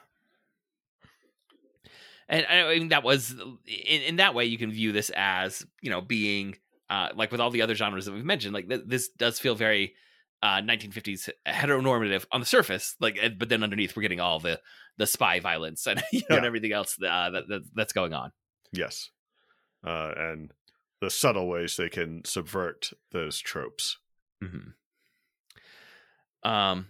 [2.29, 5.91] And I mean that was in, in that way you can view this as you
[5.91, 6.57] know being
[6.91, 9.55] uh, like with all the other genres that we've mentioned like th- this does feel
[9.55, 9.95] very
[10.43, 14.61] uh, 1950s heteronormative on the surface like but then underneath we're getting all the
[14.99, 18.33] the spy violence and you know and everything else uh, that, that that's going on.
[18.73, 19.11] Yes,
[19.87, 20.53] uh, and
[21.01, 23.99] the subtle ways they can subvert those tropes.
[24.43, 24.71] hmm
[26.43, 26.89] Um,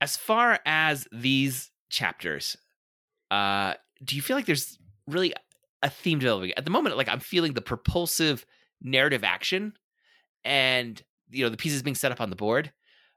[0.00, 2.56] as far as these chapters,
[3.30, 5.34] uh, do you feel like there's really
[5.82, 6.96] a theme developing at the moment?
[6.96, 8.46] Like I'm feeling the propulsive
[8.80, 9.74] narrative action
[10.44, 12.72] and you know the pieces being set up on the board,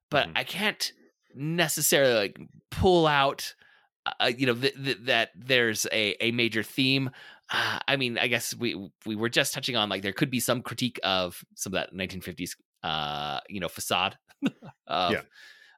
[0.10, 0.34] but Mhm.
[0.36, 0.92] I can't
[1.36, 3.56] necessarily like pull out
[4.20, 7.10] uh, you know th- th- that there's a, a major theme
[7.50, 10.40] uh, i mean i guess we we were just touching on like there could be
[10.40, 14.18] some critique of some of that 1950s uh you know facade
[14.88, 15.22] of Yeah.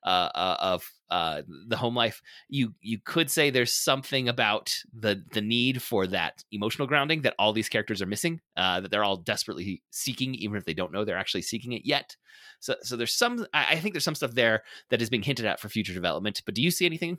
[0.06, 5.24] Uh, uh, of uh, the home life, you you could say there's something about the
[5.34, 8.40] the need for that emotional grounding that all these characters are missing.
[8.56, 11.86] Uh, that they're all desperately seeking, even if they don't know they're actually seeking it
[11.86, 12.16] yet.
[12.60, 13.46] So so there's some.
[13.54, 16.42] I, I think there's some stuff there that is being hinted at for future development.
[16.46, 17.18] But do you see anything?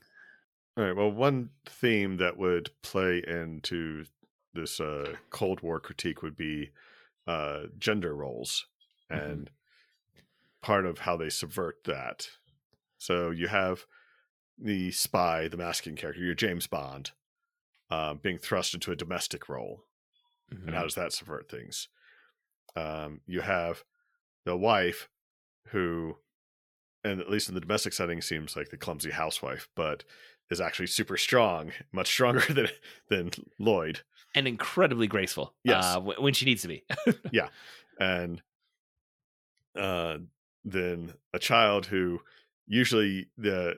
[0.78, 0.96] All right.
[0.96, 4.04] Well, one theme that would play into
[4.54, 6.70] this uh, Cold War critique would be
[7.26, 8.66] uh, gender roles
[9.10, 9.30] Mhm.
[9.30, 9.50] and
[10.62, 12.28] part of how they subvert that.
[12.98, 13.86] So you have
[14.58, 17.10] the spy, the masking character, your James Bond,
[17.90, 19.84] uh, being thrust into a domestic role.
[20.52, 20.68] Mm-hmm.
[20.68, 21.88] And how does that subvert things?
[22.74, 23.84] Um, you have
[24.44, 25.08] the wife
[25.68, 26.16] who,
[27.04, 30.04] and at least in the domestic setting, seems like the clumsy housewife, but
[30.50, 32.68] is actually super strong, much stronger than
[33.10, 33.30] than
[33.60, 34.00] Loid.
[34.34, 35.54] and incredibly graceful.
[35.64, 35.84] Yes.
[35.84, 36.84] uh, w- when she needs to be.
[37.32, 37.48] Yeah,
[37.98, 38.40] and
[39.76, 40.18] uh,
[40.64, 42.20] then a child who
[42.66, 43.76] usually the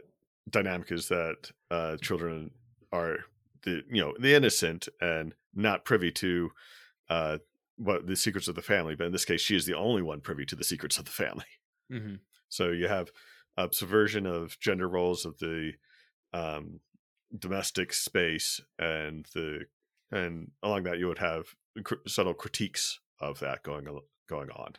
[0.48, 2.50] dynamic is that uh, children
[2.92, 3.18] are
[3.62, 6.50] the you know the innocent and not privy to
[7.10, 7.38] uh,
[7.76, 8.94] what the secrets of the family.
[8.94, 11.10] But in this case, she is the only one privy to the secrets of the
[11.10, 11.46] family.
[11.92, 12.16] mm-hmm.
[12.48, 13.10] So you have
[13.56, 15.72] a subversion of gender roles of the
[16.32, 16.80] um,
[17.36, 19.66] domestic space, and the
[20.10, 21.46] and along that you would have
[21.84, 23.86] cr- subtle critiques of that going
[24.28, 24.74] going on.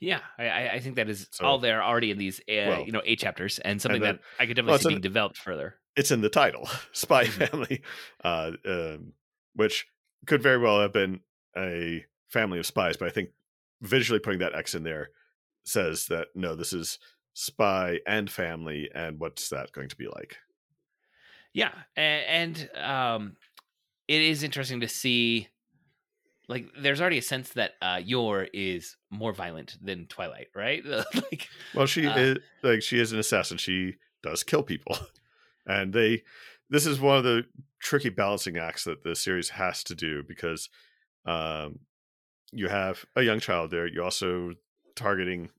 [0.00, 2.84] Yeah, I- I, I think that is So- all there already in these, uh, Well,
[2.86, 5.38] you know, eight chapters, and something then- that I could definitely well, see being developed
[5.38, 5.78] further.
[5.96, 7.48] It's in the title, Spy Mhm.
[7.48, 7.82] Family,
[8.22, 9.12] uh, um,
[9.54, 9.86] which
[10.26, 11.20] could very well have been
[11.56, 13.30] a family of spies, but I think
[13.80, 15.10] visually putting that X in there
[15.64, 16.98] says that no, this is
[17.32, 20.36] spy and family, and what's that going to be like?
[21.52, 23.36] Yeah, and, and um,
[24.08, 25.48] it is interesting to see.
[26.48, 30.84] Like, there's already a sense that uh, Yor is more violent than Twilight, right?
[31.14, 33.58] like, Well, she Uh, is like she is an assassin.
[33.58, 34.96] She does kill people,
[35.66, 36.22] and they.
[36.68, 37.44] This is one of the
[37.78, 40.68] tricky balancing acts that the series has to do because
[41.24, 41.78] um,
[42.52, 43.86] you have a young child there.
[43.86, 44.54] You're also
[44.96, 45.50] targeting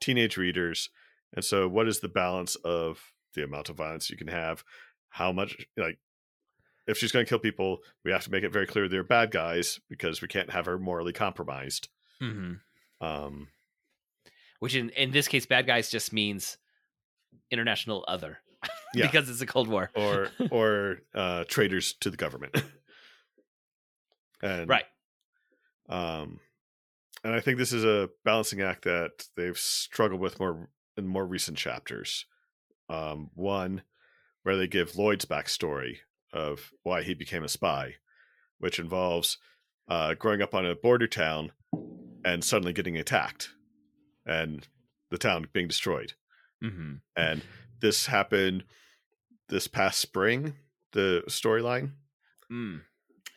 [0.00, 0.90] teenage readers,
[1.34, 4.62] and so what is the balance of the amount of violence you can have?
[5.08, 5.98] How much like
[6.86, 9.30] if she's going to kill people, we have to make it very clear they're bad
[9.30, 11.88] guys because we can't have her morally compromised.
[12.22, 12.60] mhm.
[13.00, 13.48] Um,
[14.60, 16.56] which in in this case, bad guys just means
[17.50, 18.38] international other,
[18.94, 19.06] Yeah.
[19.06, 22.56] because it's a Cold War, or or uh, traitors to the government.
[24.42, 24.84] and right?
[25.88, 26.40] um,
[27.24, 31.26] and I think this is a balancing act that they've struggled with more in more
[31.26, 32.26] recent chapters.
[32.88, 33.82] Um, one
[34.44, 35.96] where they give Loid's backstory
[36.36, 37.94] of why he became a spy,
[38.58, 39.38] which involves
[39.88, 41.52] uh, growing up on a border town
[42.24, 43.50] and suddenly getting attacked,
[44.26, 44.66] and
[45.10, 46.12] the town being destroyed.
[46.60, 47.42] hmm And
[47.80, 48.64] this happened
[49.48, 50.54] this past spring.
[50.92, 51.90] The storyline.
[52.50, 52.80] Mm.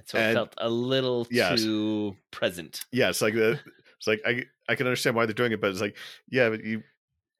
[0.05, 1.61] So it felt a little Yes.
[1.61, 2.85] too present.
[2.91, 3.59] yeah, it's like the
[3.97, 5.97] it's like I I can understand why they're doing it, but it's like
[6.29, 6.83] yeah, but you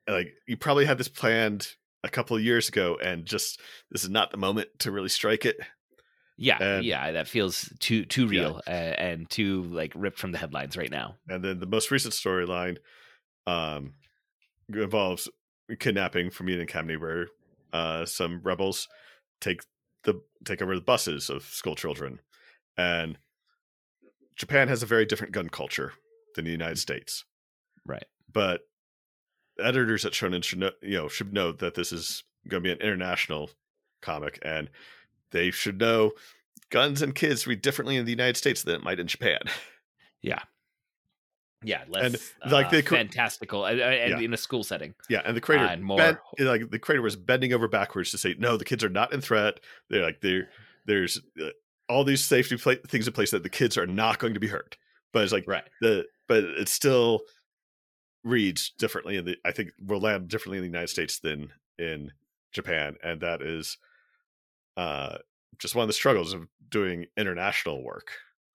[0.08, 3.60] like you probably had this planned a couple of years ago, and just
[3.92, 5.58] this is not the moment to really strike it.
[6.38, 8.42] Yeah, And- yeah, that feels too too Yeah.
[8.42, 11.18] real uh, and too like ripped from the headlines right now.
[11.28, 12.78] And then the most recent storyline
[13.48, 13.94] um
[14.74, 15.28] involves
[15.80, 17.28] kidnapping from Eden Academy, where
[17.74, 18.88] uh some rebels
[19.42, 19.62] take
[20.04, 22.20] the take over the buses of school children,
[22.78, 23.18] and
[24.38, 25.92] Japan has a very different gun culture
[26.36, 27.26] than the United States.
[27.86, 28.06] Right.
[28.32, 28.62] but
[29.60, 32.72] editors at Shonen should know, you know, should know that this is going to be
[32.72, 33.50] an international
[34.02, 34.70] comic, and
[35.32, 36.12] they should know
[36.70, 39.40] guns and kids read differently in the United States than it might in Japan.
[41.62, 44.20] Yeah, less And, like, uh, cou- fantastical uh, uh, and Yeah.
[44.26, 44.96] in a school setting.
[45.10, 48.12] yeah, and the creator Uh, and more- bent, like the creator was bending over backwards
[48.12, 49.60] to say, no, the kids are not in threat.
[49.90, 50.50] They're like they're
[50.86, 51.50] there's uh,
[51.90, 54.48] all these safety pla- things in place that the kids are not going to be
[54.48, 54.78] hurt.
[55.12, 55.68] But it's like Right.
[55.82, 57.22] the but it still
[58.24, 62.12] reads differently in the I think will land differently in the United States than in
[62.52, 63.78] Japan, and that is
[64.78, 65.18] uh
[65.58, 68.12] just one of the struggles of doing international work.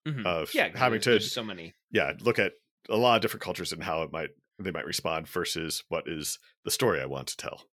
[0.06, 0.24] Mhm.
[0.26, 1.74] Of yeah, having to so many.
[1.90, 2.54] yeah look at
[2.88, 6.38] a lot of different cultures and how it might they might respond versus what is
[6.64, 7.64] the story I want to tell.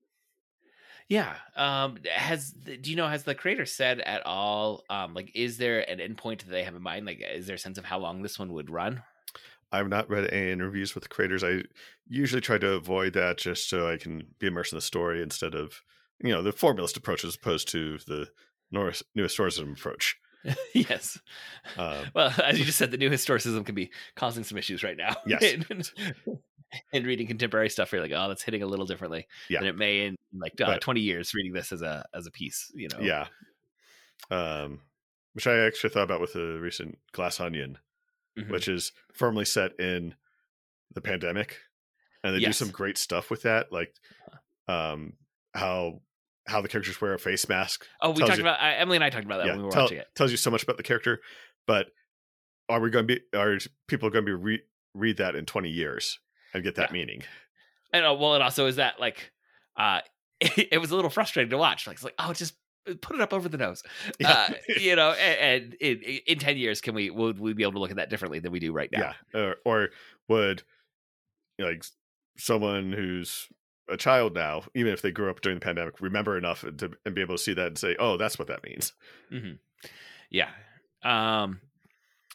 [1.09, 1.37] Yeah.
[1.57, 5.89] Um has do you know has the creator said at all um like is there
[5.91, 8.23] an endpoint that they have in mind like is there a sense of how long
[8.23, 9.03] this one would run?
[9.73, 11.45] I've not read any interviews with the creators.
[11.45, 11.63] I
[12.09, 15.55] usually try to avoid that just so I can be immersed in the story instead
[15.55, 15.81] of
[16.23, 18.29] you know the formalist approach as opposed to the
[18.73, 20.17] Norris, new historicism approach.
[20.75, 21.19] yes.
[21.77, 24.97] Um, Well, as you just said, the new historicism can be causing some issues right
[24.97, 25.17] now.
[25.27, 25.43] Yes.
[25.43, 25.83] in,
[26.93, 29.61] in reading contemporary stuff, you're like, oh, that's hitting a little differently Yeah.
[29.61, 32.31] than it may in like uh, But- 20 years reading this as a as a
[32.31, 32.71] piece.
[32.75, 33.01] You know.
[33.01, 33.27] yeah.
[34.31, 34.81] Um,
[35.35, 37.79] which I actually thought about with the recent Glass Onion,
[38.45, 38.51] Mhm.
[38.51, 40.15] which is firmly set in
[40.93, 41.59] the pandemic,
[42.25, 43.95] and they do some great stuff with that, like
[44.69, 45.15] um,
[45.55, 46.01] how
[46.47, 47.87] how the characters wear a face mask.
[48.01, 49.65] Oh, we talked you- about uh, Emily and I talked about that yeah, when we
[49.67, 50.09] were tell- watching it.
[50.15, 51.21] tells you so much about the character,
[51.67, 51.89] but
[52.69, 54.63] are we going to be are people going to be re-
[54.95, 56.19] read that in twenty years
[56.55, 56.93] and get that Yeah.
[56.95, 57.23] meaning?
[57.93, 59.33] And uh, well, it also is that like,
[59.77, 60.01] uh,
[60.41, 61.87] it, was a little frustrating to watch.
[61.87, 62.55] Like, it's like, oh, it's just
[63.01, 63.83] put it up over the nose.
[64.25, 67.73] Uh, you know, and, and in, in 10 years, can we, would we be able
[67.73, 69.15] to look at that differently than we do right now?
[69.35, 69.89] Yeah, or, or
[70.29, 70.63] would
[71.59, 71.85] like
[72.37, 73.49] someone who's
[73.91, 77.15] a child now, even if they grew up during the pandemic, remember enough to and
[77.15, 78.93] be able to see that and say, "Oh, that's what that means."
[80.31, 80.49] Yeah.
[81.03, 81.61] Um,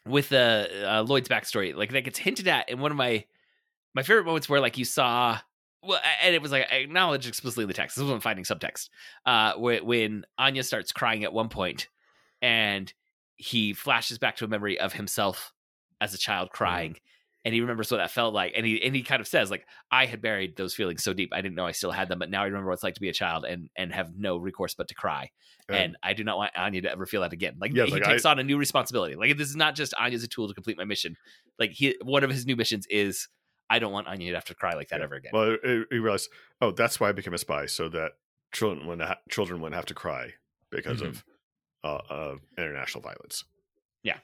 [0.06, 3.26] with uh, uh, Loid's backstory, like that gets hinted at in one of my
[3.94, 5.40] my favorite moments where like you saw.
[5.86, 7.96] Well, and it was like I acknowledged explicitly in the text.
[7.96, 8.90] This wasn't finding subtext.
[9.26, 11.88] Uh, when, when Anya starts crying at one point,
[12.42, 12.92] and
[13.38, 15.54] he flashes back to a memory of himself
[16.02, 16.96] as a child crying,
[17.44, 19.66] and he remembers what that felt like, and he and he kind of says like,
[19.92, 22.30] "I had buried those feelings so deep, I didn't know I still had them, but
[22.30, 24.74] now I remember what it's like to be a child and and have no recourse
[24.74, 25.30] but to cry."
[25.70, 27.56] and I do not want Anya to ever feel that again.
[27.60, 29.16] Like Yeah, he like, takes on a new responsibility.
[29.16, 31.16] Like this is not just Anya's a tool to complete my mission.
[31.60, 33.28] Like he, one of his new missions is
[33.70, 35.06] I don't want Anya to have to cry like that Yeah.
[35.06, 35.32] ever again.
[35.34, 36.30] well, he realized,
[36.62, 38.14] oh, that's why I became a spy, so that
[38.52, 40.34] children wouldn't ha- children wouldn't have to cry
[40.70, 41.08] because Mhm.
[41.08, 41.26] of
[41.84, 43.44] uh, uh, international violence.
[44.04, 44.18] Yeah.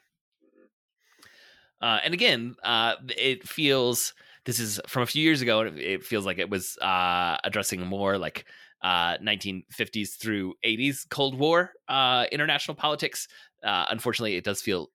[1.81, 4.13] Uh, and again, uh, it feels
[4.45, 7.37] this is from a few years ago, and it, it feels like it was uh,
[7.43, 8.45] addressing more like
[8.83, 13.27] uh, 1950s through 80s Cold War uh, international politics.
[13.63, 14.89] Uh, unfortunately, it does feel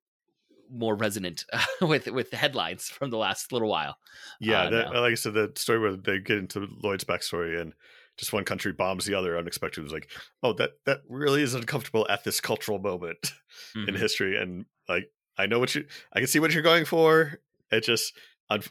[0.70, 1.44] more resonant
[1.80, 3.96] with with the headlines from the last little while.
[4.40, 7.72] Yeah, Uh, that, like I said, the story where they get into Loid's backstory and
[8.18, 10.10] just one country bombs the other unexpectedly was like,
[10.42, 13.32] oh, that that really is uncomfortable at this cultural moment
[13.74, 13.98] in Mhm.
[13.98, 17.40] history, and like I know what you, I can see what you're going for.
[17.70, 18.14] It just,
[18.48, 18.70] like,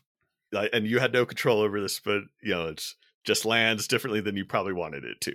[0.73, 4.37] and you had no control over this, but you know, it's just lands differently than
[4.37, 5.33] you probably wanted it to.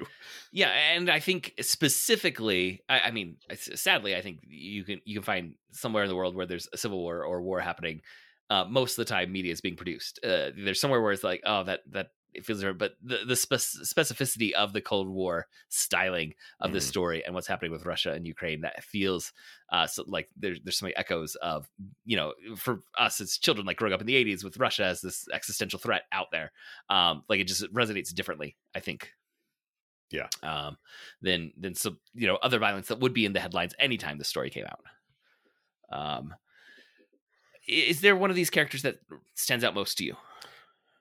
[0.53, 5.23] Yeah, and I think specifically, I, I mean, sadly, I think you can you can
[5.23, 8.03] find somewhere in the world where there's a civil war or war happening.
[8.49, 10.19] Uh, most of the time, media is being produced.
[10.25, 13.37] Uh, there's somewhere where it's like, oh, that that it feels different, but the the
[13.37, 16.89] spec- specificity of the Cold War styling of this Mhm.
[16.89, 19.33] story and what's happening with Russia and Ukraine that feels
[19.71, 21.69] uh, so like there's there's so many echoes of
[22.05, 25.01] you know for us as children like growing up in the 80s with Russia as
[25.01, 26.53] this existential threat out there.
[26.89, 29.13] Um, like it just resonates differently, I think
[30.11, 30.29] Yeah.
[30.43, 30.77] um,
[31.23, 34.25] than than some you know other violence that would be in the headlines anytime the
[34.25, 34.83] story came out.
[35.93, 36.35] Um,
[37.67, 38.99] is there one of these characters that
[39.35, 40.17] stands out most to you?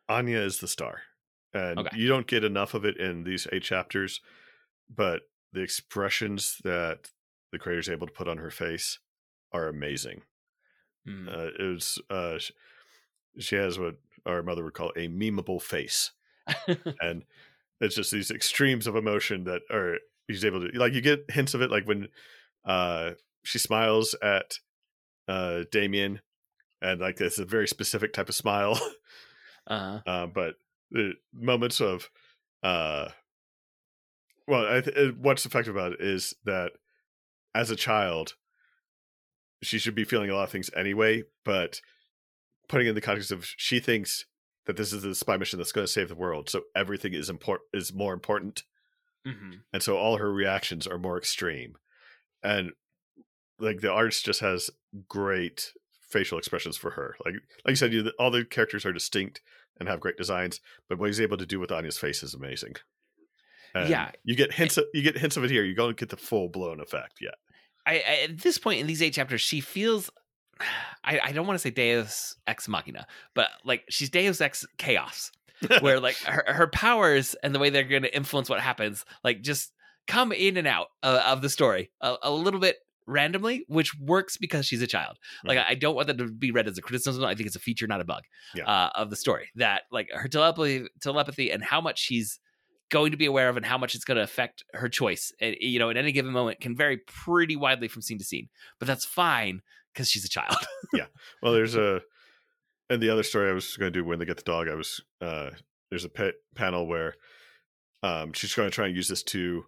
[0.07, 1.01] Anya is the star,
[1.53, 1.97] and Okay.
[1.97, 4.21] you don't get enough of it in these eight chapters,
[4.89, 5.23] but
[5.53, 7.11] the expressions that
[7.51, 8.99] the creator is able to put on her face
[9.51, 10.21] are amazing.
[11.05, 11.27] Hmm.
[11.29, 12.37] Uh, it was uh,
[13.39, 13.95] she has what
[14.25, 16.11] our mother would call a memeable face,
[17.01, 17.23] and
[17.81, 19.97] it's just these extremes of emotion that are
[20.29, 22.07] she's able to like you get hints of it like when
[22.65, 23.11] uh
[23.43, 24.59] she smiles at
[25.27, 26.21] uh Damian
[26.81, 28.79] and like it's a very specific type of smile
[29.67, 30.55] uh, uh, but
[30.91, 32.09] the moments of
[32.63, 33.09] uh
[34.47, 36.71] well I th- uh, what's effective about it is that
[37.55, 38.33] as a child
[39.61, 41.81] she should be feeling a lot of things anyway but
[42.67, 44.25] putting it in the context of she thinks
[44.65, 47.29] that this is the spy mission that's going to save the world so everything is
[47.29, 48.63] important is more important.
[49.27, 49.63] Mhm.
[49.73, 51.77] and so all her reactions are more extreme.
[52.41, 52.71] And
[53.59, 54.69] like the artist just has
[55.09, 55.73] great
[56.09, 57.15] facial expressions for her.
[57.25, 57.35] Like
[57.65, 59.41] like you said you all the characters are distinct
[59.79, 62.75] and have great designs but what he's able to do with anya's face is amazing
[63.75, 64.11] And Yeah.
[64.23, 66.49] you get hints of, you get hints of it here you don't get the full
[66.49, 67.35] blown effect yet
[67.85, 70.11] I, I at this point in these eight chapters, she feels.
[71.03, 75.31] I, I don't want to say Deus ex machina, but like she's Deus ex chaos,
[75.79, 79.41] where like her, her powers and the way they're going to influence what happens, like
[79.41, 79.71] just
[80.07, 82.75] come in and out uh, of the story a, a little bit
[83.09, 85.17] randomly, which works because she's a child.
[85.43, 87.23] Like I, I don't want that to be read as a criticism.
[87.25, 88.23] I think it's a feature, not a bug,
[88.55, 88.65] Yeah.
[88.65, 89.49] uh, of the story.
[89.55, 92.39] That like her telepathy, telepathy, and how much she's
[92.89, 95.31] going to be aware of, and how much it's going to affect her choice.
[95.41, 98.49] And you know, at any given moment, can vary pretty widely from scene to scene.
[98.79, 99.61] But that's fine
[99.93, 100.55] because she's a child.
[100.93, 101.05] Yeah.
[101.43, 102.01] Well there's a
[102.89, 104.73] and the other story I was going to do when they get the dog, I
[104.73, 105.51] was uh,
[105.91, 107.13] there's a pet panel where
[108.01, 109.65] um, she's going to try and use this to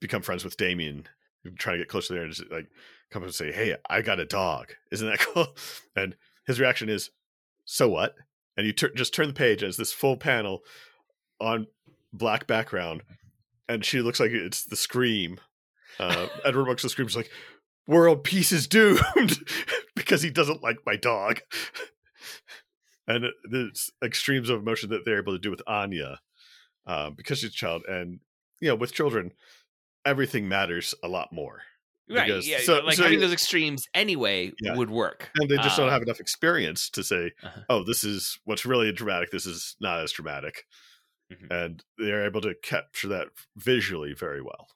[0.00, 1.06] become friends with Damian,
[1.50, 2.66] trying to get closer there, and just like
[3.10, 4.74] come up and say, "Hey, I got a dog.
[4.90, 5.54] Isn't that cool?"
[5.94, 6.16] And
[6.46, 7.10] his reaction is,
[7.64, 8.14] "So what?"
[8.56, 10.62] And you tur- just turn the page as this full panel
[11.40, 11.66] on
[12.12, 13.02] black background,
[13.68, 15.38] and she looks like it's the scream.
[15.98, 17.30] Uh, Edward Brooks the screams like,
[17.86, 19.38] "World peace is doomed,"
[19.94, 21.40] because he doesn't like my dog.
[23.06, 23.70] and the
[24.02, 26.20] extremes of emotion that they're able to do with Anya,
[26.86, 28.20] uh, because she's a child, and
[28.60, 29.32] you know, with children,
[30.06, 31.62] everything matters a lot more.
[32.08, 32.26] Right.
[32.26, 32.58] Because- yeah.
[32.60, 34.76] so- like so having those extremes anyway Yeah.
[34.76, 35.30] would work.
[35.34, 37.60] and they just don't Um, have enough experience to say, Uh-huh.
[37.68, 39.30] "Oh, this is what's really dramatic.
[39.32, 40.66] This is not as dramatic,"
[41.32, 41.50] Mhm.
[41.50, 44.68] and they're able to capture that visually very well.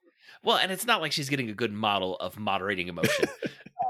[0.43, 3.26] Well, and it's not like she's getting a good model of moderating emotion,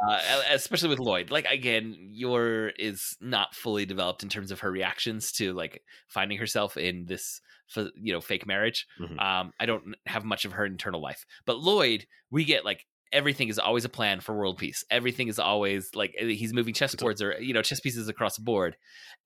[0.08, 1.30] uh, especially with Loid.
[1.30, 6.38] Like again, Yor is not fully developed in terms of her reactions to like finding
[6.38, 7.40] herself in this,
[7.76, 8.86] f- you know, fake marriage.
[9.00, 9.20] Mhm.
[9.20, 13.48] Um, I don't have much of her internal life, but Loid, we get like everything
[13.48, 14.84] is always a plan for world peace.
[14.90, 18.42] Everything is always like eh, he's moving chessboards or you know chess pieces across the
[18.42, 18.76] board,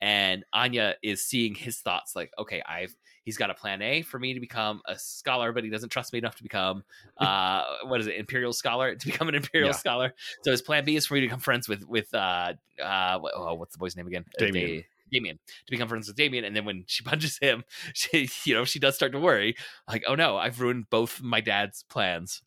[0.00, 4.18] and Anya is seeing his thoughts like, okay, I've he's got a plan A for
[4.18, 6.84] me to become a scholar, but he doesn't trust me enough to become
[7.18, 9.76] uh what is it, imperial scholar to become an imperial Yeah.
[9.76, 10.14] scholar.
[10.42, 13.54] So his plan B is for me to become friends with with uh uh oh,
[13.54, 14.24] what's the boy's name again?
[14.38, 14.84] Uh, Damian.
[15.10, 18.54] Da- Damian to become friends with Damian, and then when she punches him, she you
[18.54, 19.56] know she does start to worry,
[19.88, 22.42] like oh no, I've ruined both my dad's plans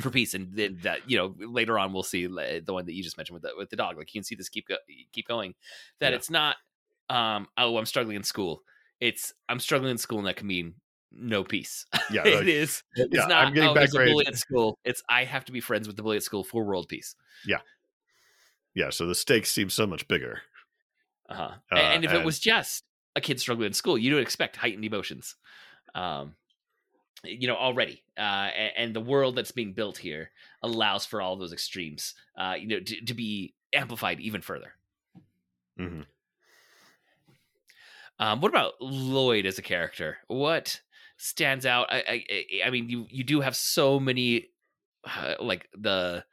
[0.00, 2.94] for peace, and then that you know later on we'll see uh, the one that
[2.94, 3.96] you just mentioned with the with the dog.
[3.96, 4.76] Like you can see this keep go-
[5.12, 5.54] keep going,
[6.00, 6.16] that Yeah.
[6.16, 6.56] it's not
[7.08, 8.62] um oh I'm struggling in school.
[9.00, 10.74] It's I'm struggling in school, and that can mean
[11.12, 11.86] no peace.
[12.10, 12.82] Yeah, it like, is.
[12.94, 13.46] It's yeah, not.
[13.46, 14.78] I'm getting oh, back there's a bully at school.
[14.84, 17.14] It's I have to be friends with the bully at school for world peace.
[17.46, 17.58] Yeah,
[18.74, 20.42] yeah, so the stakes seem so much bigger.
[21.28, 21.50] Uh-huh.
[21.72, 22.84] Uh, and if it was just
[23.16, 25.36] a kid struggling in school, you don't expect heightened emotions.
[25.94, 26.34] Um,
[27.24, 30.30] you know, already, uh, and, and the world that's being built here
[30.62, 34.72] allows for all those extremes, uh, you know, to, to be amplified even further.
[35.78, 36.04] Mhm.
[38.18, 40.18] Um, what about Loid as a character?
[40.28, 40.80] What
[41.16, 41.88] stands out?
[41.90, 44.48] I, I, I- I mean, you you do have so many,
[45.04, 46.24] uh, like the,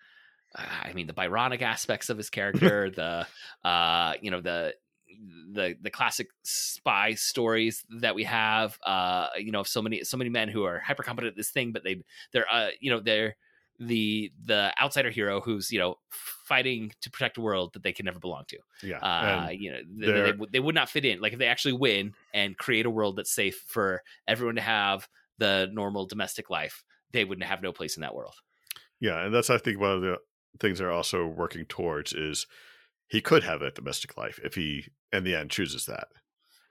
[0.56, 3.28] uh, I mean, the Byronic aspects of his character, the,
[3.68, 4.76] uh, you know, the
[5.53, 8.78] the the classic spy stories that we have.
[8.84, 11.71] Uh, you know, so many so many men who are hyper competent at this thing,
[11.71, 13.36] but they they're uh, you know, they're
[13.80, 18.05] the the outsider hero who's you know fighting to protect a world that they can
[18.05, 21.19] never belong to Yeah, uh, you know, they, they, would- they would not fit in.
[21.19, 25.07] Like if they actually win and create a world that's safe for everyone to have
[25.39, 28.36] the normal domestic life, they wouldn't have no place in that world.
[28.99, 30.17] yeah, and that's I think one of the
[30.59, 32.47] things they're also working towards is
[33.14, 36.07] he could have a domestic life if he in the end chooses that.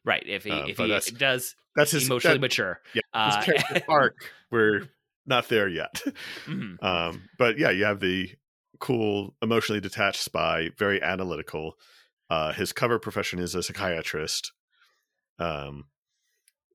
[0.05, 0.24] Right.
[0.26, 2.80] If he Uh, if he that's- does That's his emotionally that- mature.
[2.93, 4.16] yeah, Uh, his character arc.
[4.51, 4.88] We're
[5.24, 6.03] not there yet.
[6.47, 6.76] mhm.
[6.82, 8.30] Um, but yeah, you have the
[8.80, 11.78] cool, emotionally detached spy, very analytical.
[12.28, 14.53] Uh, his cover profession is a psychiatrist.
[15.38, 15.84] Um,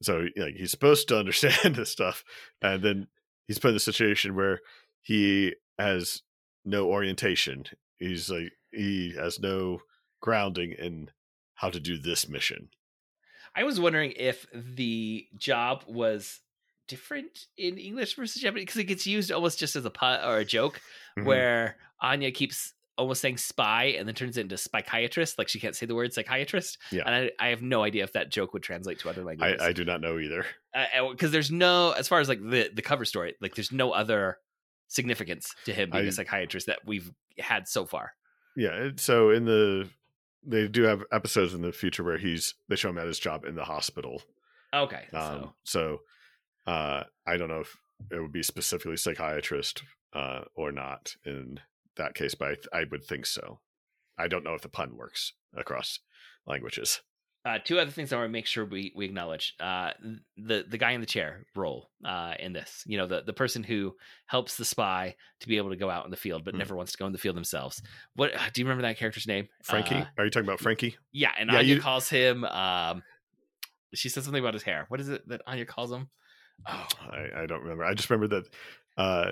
[0.01, 2.24] so you know, he's supposed to understand this stuff,
[2.61, 3.07] and then
[3.47, 4.61] he's put in a situation where
[5.01, 6.22] he has
[6.63, 7.65] no orientation.
[7.99, 9.80] He's like he has no
[10.21, 11.09] grounding in
[11.55, 12.69] how to do this mission.
[13.55, 16.41] I was wondering if the job was
[16.88, 20.38] different in English versus Japanese because it gets used almost just as a pun or
[20.38, 20.80] a joke.
[21.17, 21.25] Mhm.
[21.25, 25.38] where Anya keeps almost saying spy and then turns it into psychiatrist.
[25.39, 26.78] Like she can't say the word psychiatrist.
[26.91, 27.03] Yeah.
[27.05, 29.59] And I, I have no idea if that joke would translate to other languages.
[29.61, 30.45] I do not know either.
[31.11, 34.38] Because there's no, as far as like the, the cover story, like there's no other
[34.88, 38.13] significance to him being a I- psychiatrist that we've had so far.
[38.58, 38.89] Yeah.
[38.97, 39.89] So in the
[40.45, 43.45] they do have episodes in the future where he's they show him at his job
[43.45, 44.24] in the hospital.
[44.74, 45.03] Okay.
[45.14, 46.01] Um, so
[46.66, 47.78] so uh, I don't know if
[48.12, 49.84] it would be specifically psychiatrist
[50.14, 51.60] uh, or not in
[51.95, 53.60] that case, but I, th- I would think so.
[54.18, 55.99] I don't know if the pun works across
[56.45, 57.01] languages.
[57.48, 59.56] Uh, two other things I want to make sure we, we acknowledge.
[59.60, 59.91] Uh,
[60.38, 63.64] the, the guy in the chair role uh, in this, you know, the, the person
[63.64, 63.95] who
[64.26, 66.58] helps the spy to be able to go out in the field, but Mhm.
[66.58, 67.82] never wants to go in the field themselves.
[68.16, 69.48] What do you remember that character's name?
[69.64, 70.98] Frankie, Uh, are you talking about Frankie?
[71.14, 72.43] Yeah, and Yeah, Anya you- calls him.
[72.43, 73.02] Um,
[73.93, 74.86] she says something about his hair.
[74.89, 76.10] What is it that Anya calls him?
[76.68, 77.86] Oh, I, I don't remember.
[77.86, 78.50] I just remember that
[78.98, 79.32] uh,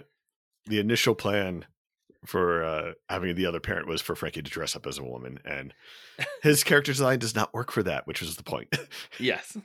[0.68, 1.66] the initial plan
[2.26, 5.40] for uh, having the other parent was for Frankie to dress up as a woman,
[5.46, 5.74] and
[6.42, 8.76] his character design does not work for that, which was the point.
[9.20, 9.58] yes.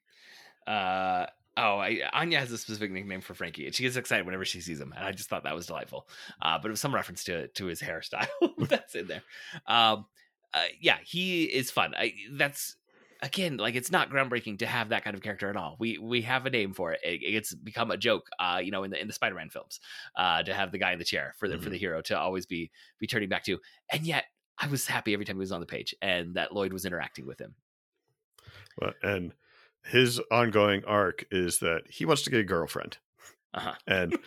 [0.66, 1.26] uh,
[1.56, 4.60] oh, I, Anya has a specific nickname for Frankie, and she gets excited whenever she
[4.60, 6.08] sees him, and I just thought that was delightful.
[6.40, 8.28] Uh, but it was some reference to to his hairstyle
[8.58, 9.22] that's in there.
[9.66, 10.06] Um,
[10.52, 11.94] uh, yeah, he is fun.
[11.96, 12.76] I, that's
[13.24, 15.76] again like it's not groundbreaking to have that kind of character at all.
[15.80, 17.00] We we have a name for it.
[17.02, 19.80] it it's become a joke, uh, you know, in the in the Spider-Man films,
[20.16, 21.64] uh, to have the guy in the chair for the Mm-hmm.
[21.64, 22.70] for the hero to always be
[23.00, 23.58] be turning back to.
[23.90, 24.26] And yet,
[24.58, 27.26] I was happy every time he was on the page and that Loid was interacting
[27.26, 27.56] with him.
[28.80, 29.34] Well, and
[29.84, 32.98] his ongoing arc is that he wants to get a girlfriend,
[33.54, 33.74] Uh-huh.
[33.86, 34.18] and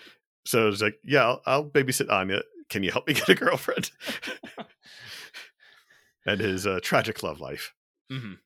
[0.46, 2.44] so it's like, yeah, I'll, I'll babysit Anya.
[2.70, 3.92] Can you help me get a girlfriend?
[6.26, 7.74] and his uh, tragic love life.
[8.10, 8.38] hmm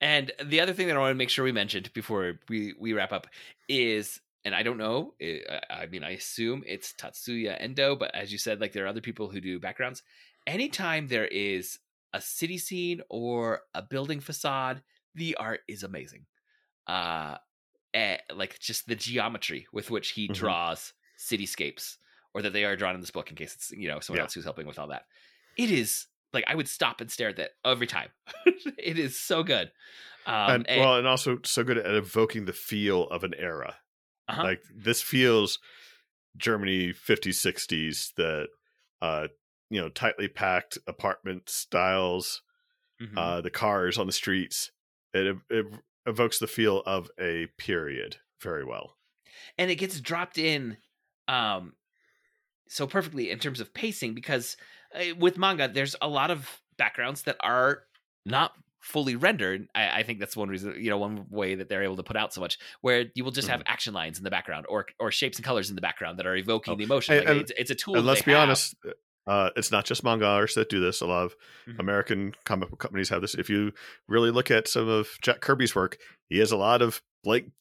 [0.00, 2.92] And the other thing that I want to make sure we mentioned before we, we
[2.92, 3.26] wrap up
[3.68, 5.40] is, and I don't know, eh,
[5.70, 8.88] I I mean, I assume it's Tatsuya Endo, but as you said, like there are
[8.88, 10.02] other people who do backgrounds.
[10.46, 11.78] Anytime there is
[12.14, 14.82] a city scene or a building facade,
[15.14, 16.26] the art is amazing.
[16.86, 17.36] Uh,
[17.94, 20.34] eh, like just the geometry with which he Mhm.
[20.34, 21.98] draws cityscapes,
[22.34, 24.24] or that they are drawn in this book, in case it's you know someone Yeah.
[24.24, 25.06] else who's helping with all that.
[25.56, 28.08] It is like I would stop and stare at that every time.
[28.78, 29.70] it is so good.
[30.26, 33.76] Um, and, and- well, and also so good at evoking the feel of an era.
[34.28, 34.42] uh-huh.
[34.42, 35.58] Like this feels
[36.36, 38.48] Germany 50s, 60s that
[39.02, 39.28] uh
[39.72, 42.42] you know, tightly packed apartment styles,
[43.00, 43.16] Mhm.
[43.16, 44.70] uh the cars on the streets.
[45.14, 45.66] It, it
[46.06, 48.96] evokes the feel of a period very well.
[49.58, 50.76] and it gets dropped in
[51.28, 51.74] um
[52.68, 54.56] so perfectly in terms of pacing because
[55.18, 57.82] with manga there's a lot of backgrounds that are
[58.26, 61.82] not fully rendered I, I think that's one reason you know one way that they're
[61.82, 64.30] able to put out so much where you will just have action lines in the
[64.30, 67.18] background or or shapes and colors in the background that are evoking Oh, the emotion
[67.18, 68.40] like and- it's, it's a tool and let's be have.
[68.44, 68.74] honest,
[69.26, 71.02] uh, it's not just manga artists that do this.
[71.02, 71.36] A lot of
[71.68, 71.78] Mhm.
[71.78, 73.34] American comic book companies have this.
[73.34, 73.72] If you
[74.08, 75.98] really look at some of Jack Kirby's work,
[76.30, 77.52] he has a lot of blank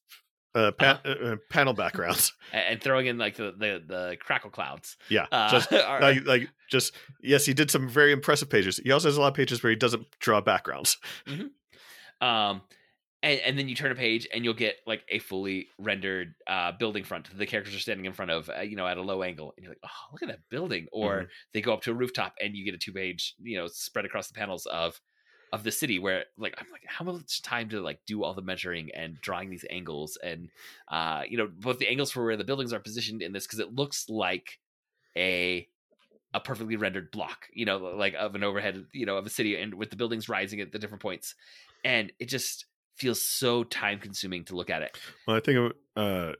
[0.55, 2.33] uh, pa- uh, panel backgrounds.
[2.53, 6.93] and, throwing in like the the, the crackle clouds yeah, uh, just like, like just
[7.21, 8.77] yes, he did some very impressive pages.
[8.83, 10.97] He also has a lot of pages where he doesn't draw backgrounds.
[12.21, 12.61] um
[13.21, 16.71] and, and then you turn a page and you'll get like a fully rendered uh
[16.71, 19.23] building front the characters are standing in front of uh, you know at a low
[19.23, 21.25] angle and you're like oh look at that building or Mm-hmm.
[21.53, 24.05] they go up to a rooftop and you get a two page you know spread
[24.05, 24.99] across the panels of
[25.51, 28.41] of the city where like i'm like how much time to like do all the
[28.41, 30.49] measuring and drawing these angles and
[30.89, 33.59] uh you know both the angles for where the buildings are positioned in this because
[33.59, 34.59] it looks like
[35.17, 35.67] a
[36.33, 39.55] a perfectly rendered block you know like of an overhead you know of a city
[39.55, 41.33] and with the buildings rising at the different points
[41.83, 42.65] and it just
[42.99, 46.33] feels so time consuming to look at it Well, I think, uh,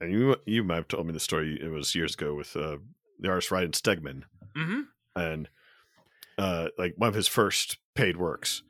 [0.00, 1.58] and you you might have told me the story.
[1.62, 2.78] It was years ago with uh,
[3.20, 4.22] the artist Ryan Stegman,
[4.56, 4.80] mm-hmm.
[5.14, 5.48] and
[6.38, 8.62] uh, like one of his first paid works.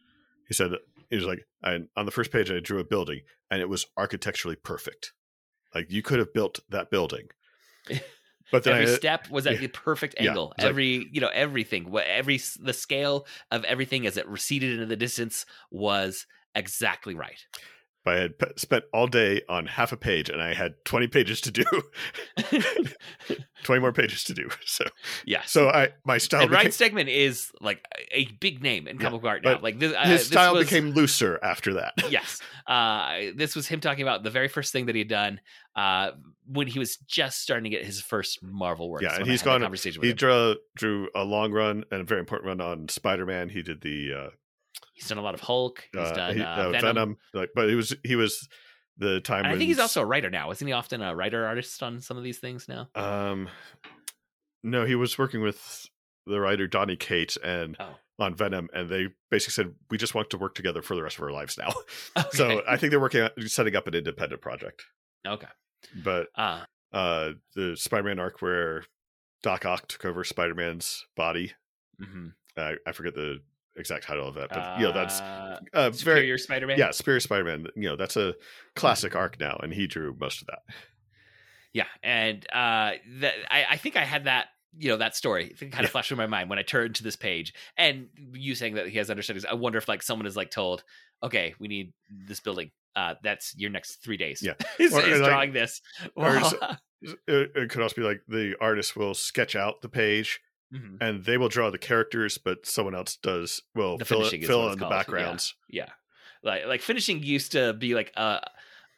[0.49, 0.73] He said
[1.11, 3.21] he was like, I, on the first page, I drew a building,
[3.51, 5.13] and it was architecturally perfect.
[5.75, 7.29] Like you could have built that building,
[8.53, 9.61] but then every I, uh, step was at yeah.
[9.61, 14.07] the perfect Yeah, angle like- every you know everything what every the scale of everything
[14.07, 17.47] as it receded into the distance was exactly right
[18.07, 21.51] I had spent all day on half a page, and I had twenty pages to
[21.51, 21.65] do,
[23.63, 24.49] twenty more pages to do.
[24.67, 24.85] So,
[25.25, 28.97] yes so I my style and Ryan became, Stegman is like a big name in
[28.99, 29.61] Yeah, comic art now.
[29.61, 31.93] Like this, uh, his this style was- became looser after that.
[32.11, 32.41] yes.
[32.67, 35.41] Uh, this was him talking about the very first thing that he had done
[35.77, 36.13] uh,
[36.47, 39.03] when he was just starting to get his first Marvel work.
[39.03, 40.17] Yeah, and he's gone- Conversation He him.
[40.17, 43.49] drew drew a long run and a very important run on Spider Man.
[43.49, 44.31] He did the uh,
[45.03, 45.83] He's done a lot of Hulk.
[45.93, 46.81] He's uh, done he- uh, Venom.
[46.81, 47.17] Venom.
[47.35, 48.49] Like, but he was he was
[48.99, 49.45] the time.
[49.45, 50.51] I think he's also a writer now.
[50.51, 52.89] Isn't he often a writer artist on some of these things now?
[52.95, 53.49] um,
[54.63, 55.87] no, he was working with
[56.27, 57.97] the writer Donny Cates and Oh.
[58.19, 61.17] on Venom, and they basically said we just want to work together for the rest
[61.19, 61.73] of our lives now.
[62.33, 64.85] So I think they're working on setting up an independent project.
[65.27, 65.49] okay.
[66.05, 66.61] But Uh,
[66.93, 68.85] uh, the Spider Man arc where
[69.43, 71.53] Doc Ock took over Spider Man's body.
[72.01, 72.35] mhm.
[72.57, 73.39] Uh, I forget the
[73.77, 76.79] exact title of that, but you know that's Uh, uh, very Superior Spider-Man.
[76.79, 77.67] yeah, Superior Spider Man.
[77.77, 78.35] You know that's a
[78.77, 80.61] classic arc now, and he drew most of that.
[81.73, 84.49] Yeah, and uh, that I, I think I had that
[84.79, 85.87] you know that story kind of Yeah.
[85.89, 88.99] flashed through my mind when I turned to this page, and you saying that he
[88.99, 89.45] has understandings.
[89.45, 90.85] I wonder if like someone is like told,
[91.23, 92.71] okay, we need this building.
[92.95, 94.43] Uh, that's your next three days.
[94.43, 94.53] Yeah.
[94.79, 95.81] is, Or, is like- drawing this.
[96.15, 96.37] or
[97.27, 100.41] it could also be like the artist will sketch out the page,
[100.73, 100.99] Mhm.
[101.01, 104.71] and they will draw the characters, but someone else does will The fill finishing fill
[104.73, 104.99] in the called, yeah.
[104.99, 105.55] backgrounds.
[105.69, 105.89] Yeah,
[106.43, 108.41] like like finishing used to be like a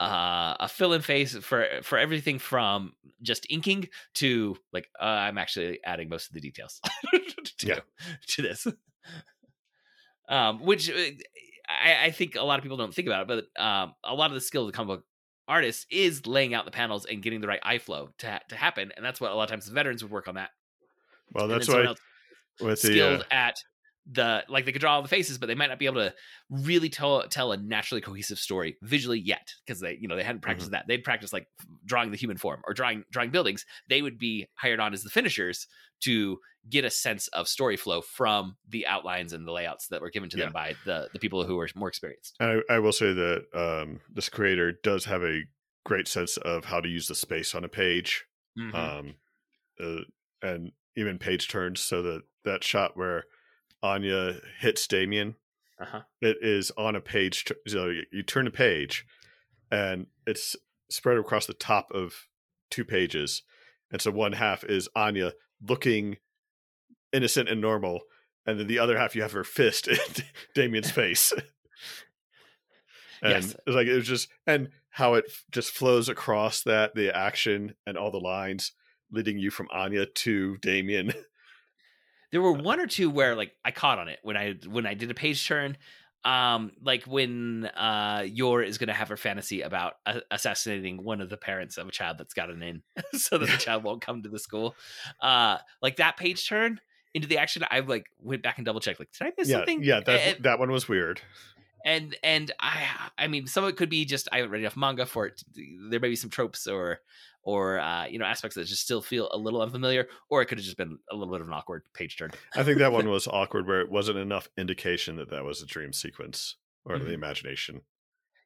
[0.01, 5.39] uh, a fill in face for for everything from just inking to like uh, I'm
[5.39, 6.81] actually adding most of the details
[7.59, 7.81] to, Yeah.
[8.29, 8.67] to this.
[10.29, 10.95] Um, which uh,
[11.69, 14.31] I, I think a lot of people don't think about it, but um, a lot
[14.31, 15.05] of the skill of the comic book
[15.47, 18.57] artist is laying out the panels and getting the right eye flow to ha- to
[18.57, 20.51] happen, and that's what a lot of times the veterans would work on that.
[21.33, 21.95] Well, that's why
[22.61, 23.57] with the skilled uh, at
[24.07, 26.15] the like they could draw all the faces, but they might not be able to
[26.51, 30.43] really tell tell a naturally cohesive story visually yet because they you know they hadn't
[30.43, 30.85] practiced that.
[30.87, 31.47] They'd practice like
[31.87, 33.65] drawing the human form or drawing drawing buildings.
[33.89, 35.67] They would be hired on as the finishers
[36.03, 40.11] to get a sense of story flow from the outlines and the layouts that were
[40.11, 40.45] given to Yeah.
[40.45, 42.37] them by the the people who were more experienced.
[42.41, 45.45] And I, I will say that um, this creator does have a
[45.87, 48.27] great sense of how to use the space on a page,
[48.59, 48.75] Mhm.
[48.75, 49.15] um,
[49.81, 50.03] uh,
[50.47, 51.81] and even page turns.
[51.81, 53.25] So that that shot where
[53.83, 55.37] Anya hits Damian,
[55.81, 56.03] uh-huh.
[56.21, 57.45] it is on a page.
[57.67, 59.07] So you, you turn a page,
[59.71, 60.57] and it's
[60.91, 62.27] spread across the top of
[62.71, 63.43] two pages,
[63.91, 65.33] and so one half is Anya
[65.67, 66.19] looking
[67.13, 68.01] innocent and normal,
[68.47, 69.97] and then the other half you have her fist in
[70.55, 71.33] Damian's face.
[73.23, 73.57] And Yes.
[73.67, 77.75] it's like it was just and how it f- just flows across that the action
[77.87, 78.73] and all the lines
[79.15, 81.13] leading you from Anya to Damian.
[82.33, 84.95] there were one or two where like I caught on it when I when I
[84.95, 85.77] did a page turn.
[86.25, 91.29] Um, like when uh Yor is gonna have her fantasy about uh, assassinating one of
[91.29, 94.31] the parents of a child that's gotten in, so that the child won't come to
[94.31, 94.75] the school.
[95.21, 96.81] Uh, like that page turn
[97.13, 98.99] into the action, I like went back and double checked.
[99.01, 99.83] Like, did I miss yeah, something?
[99.85, 101.21] yeah, that And- that one was weird.
[101.85, 102.87] and and I
[103.19, 105.43] I mean some of it could be just I haven't read enough manga for it.
[105.91, 107.01] There may be some tropes or
[107.45, 110.59] or uh, you know aspects that just still feel a little unfamiliar, or it could
[110.59, 112.31] have just been a little bit of an awkward page turn.
[112.57, 115.67] I think that one was awkward where it wasn't enough indication that that was a
[115.67, 117.05] dream sequence or Mhm.
[117.07, 117.83] the imagination.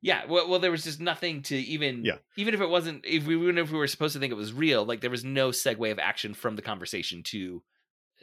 [0.00, 2.04] Yeah, well, well, there was just nothing to even.
[2.04, 2.18] Yeah.
[2.36, 4.52] Even if it wasn't, if we even if we were supposed to think it was
[4.52, 7.62] real, like there was no segue of action from the conversation to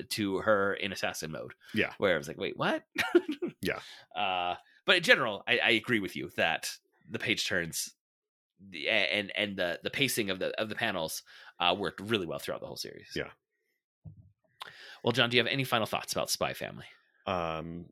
[0.09, 1.53] to her in assassin mode.
[1.73, 1.93] Yeah.
[1.97, 2.83] where I was like, wait, what?
[3.61, 3.79] Yeah.
[4.15, 4.55] Uh,
[4.85, 6.69] but in general, I, I agree with you that
[7.09, 7.94] the page turns
[8.89, 11.23] and and the the pacing of the of the panels
[11.59, 13.09] uh, worked really well throughout the whole series.
[13.15, 13.29] Yeah.
[15.03, 16.85] Well, John, do you have any final thoughts about Spy Family?
[17.27, 17.85] Um,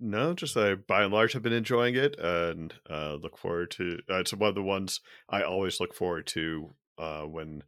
[0.00, 3.98] no, just I, by and large, have been enjoying it and uh, look forward to.
[4.10, 7.62] Uh, it's one of the ones I always look forward to uh, when.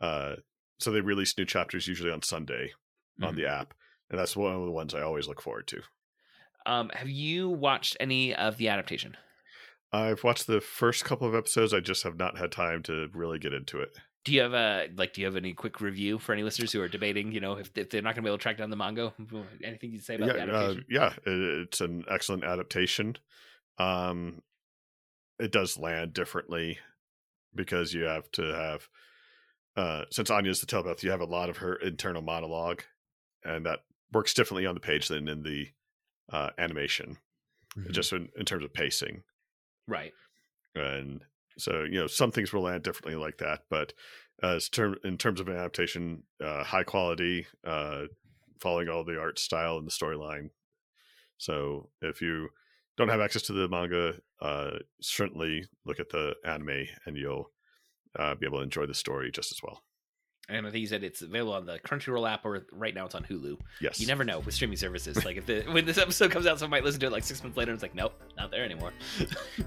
[0.00, 0.36] Uh,
[0.78, 2.72] so they release new chapters usually on Sunday
[3.22, 3.36] on Mhm.
[3.36, 3.74] the app,
[4.08, 5.82] and that's one of the ones I always look forward to.
[6.66, 9.16] Um, have you watched any of the adaptation?
[9.92, 11.74] I've watched the first couple of episodes.
[11.74, 13.90] I just have not had time to really get into it.
[14.24, 15.14] Do you have a like?
[15.14, 17.32] Do you have any quick review for any listeners who are debating?
[17.32, 19.14] You know, if, if they're not going to be able to track down the manga,
[19.64, 23.16] anything you'd say about the yeah, uh, yeah, it, it's an excellent adaptation.
[23.78, 24.42] Um,
[25.38, 26.78] it does land differently
[27.54, 28.88] because you have to have,
[29.74, 32.82] uh, since Anya's the telepath, you have a lot of her internal monologue,
[33.42, 33.80] and that
[34.12, 35.68] works differently on the page than in the
[36.30, 37.16] uh, animation,
[37.76, 37.90] Mhm.
[37.92, 39.22] just in, in terms of pacing.
[39.90, 40.12] Right.
[40.74, 41.22] and
[41.58, 43.92] so you know some things will land differently like that but
[44.42, 48.04] as term in terms of an adaptation uh, high quality uh,
[48.60, 50.50] following all the art style and the storyline
[51.36, 52.48] so if you
[52.96, 54.70] don't have access to the manga uh,
[55.00, 57.50] certainly look at the anime and you'll
[58.18, 59.82] uh, be able to enjoy the story just as well
[60.50, 63.14] And I think you said it's available on the Crunchyroll app, or right now it's
[63.14, 63.56] on Hulu.
[63.80, 65.24] yes You never know with streaming services.
[65.24, 67.42] Like if the when this episode comes out, someone might listen to it like six
[67.42, 67.70] months later.
[67.70, 68.92] and It's like, nope, not there anymore.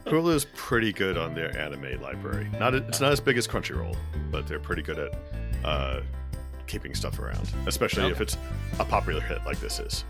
[0.05, 3.95] Hulu is pretty good on their anime library not it's not as big as crunchyroll
[4.31, 5.17] but they're pretty good at
[5.63, 6.01] uh,
[6.67, 8.37] keeping stuff around especially if it's
[8.79, 10.03] a popular hit like this is.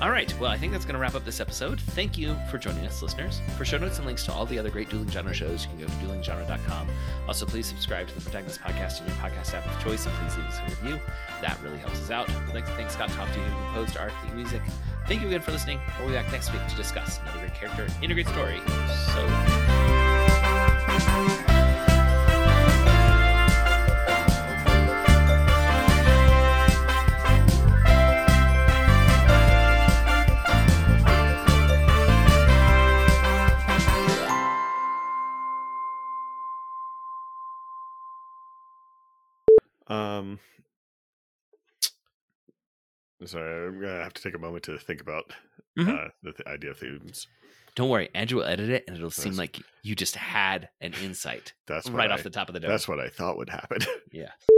[0.00, 0.32] All right.
[0.38, 1.80] Well, I think that's going to wrap up this episode.
[1.80, 3.40] Thank you for joining us, listeners.
[3.56, 5.78] For show notes and links to all the other great dueling genre shows, you can
[5.80, 6.88] go to duelinggenre.com.
[7.26, 10.36] Also, please subscribe to the Protagonist Podcast in your podcast app of choice and please
[10.36, 11.00] leave us a review.
[11.40, 12.28] That really helps us out.
[12.46, 14.62] We'd like to thank Scott Tofty, who composed our theme music.
[15.08, 15.80] Thank you again for listening.
[15.98, 18.60] We'll be back next week to discuss another great character in a great story.
[21.56, 21.67] So.
[39.88, 40.38] Um,
[43.24, 45.32] sorry, I'm gonna have to take a moment to think about
[45.78, 46.06] Mhm.
[46.06, 47.26] uh, the th- idea of themes.
[47.74, 51.52] Don't worry, Andrew will edit it and it'll seem like you just had an insight
[51.66, 52.70] That's right I, off the top of the dome.
[52.70, 53.78] That's what I thought would happen.
[54.10, 54.32] yeah.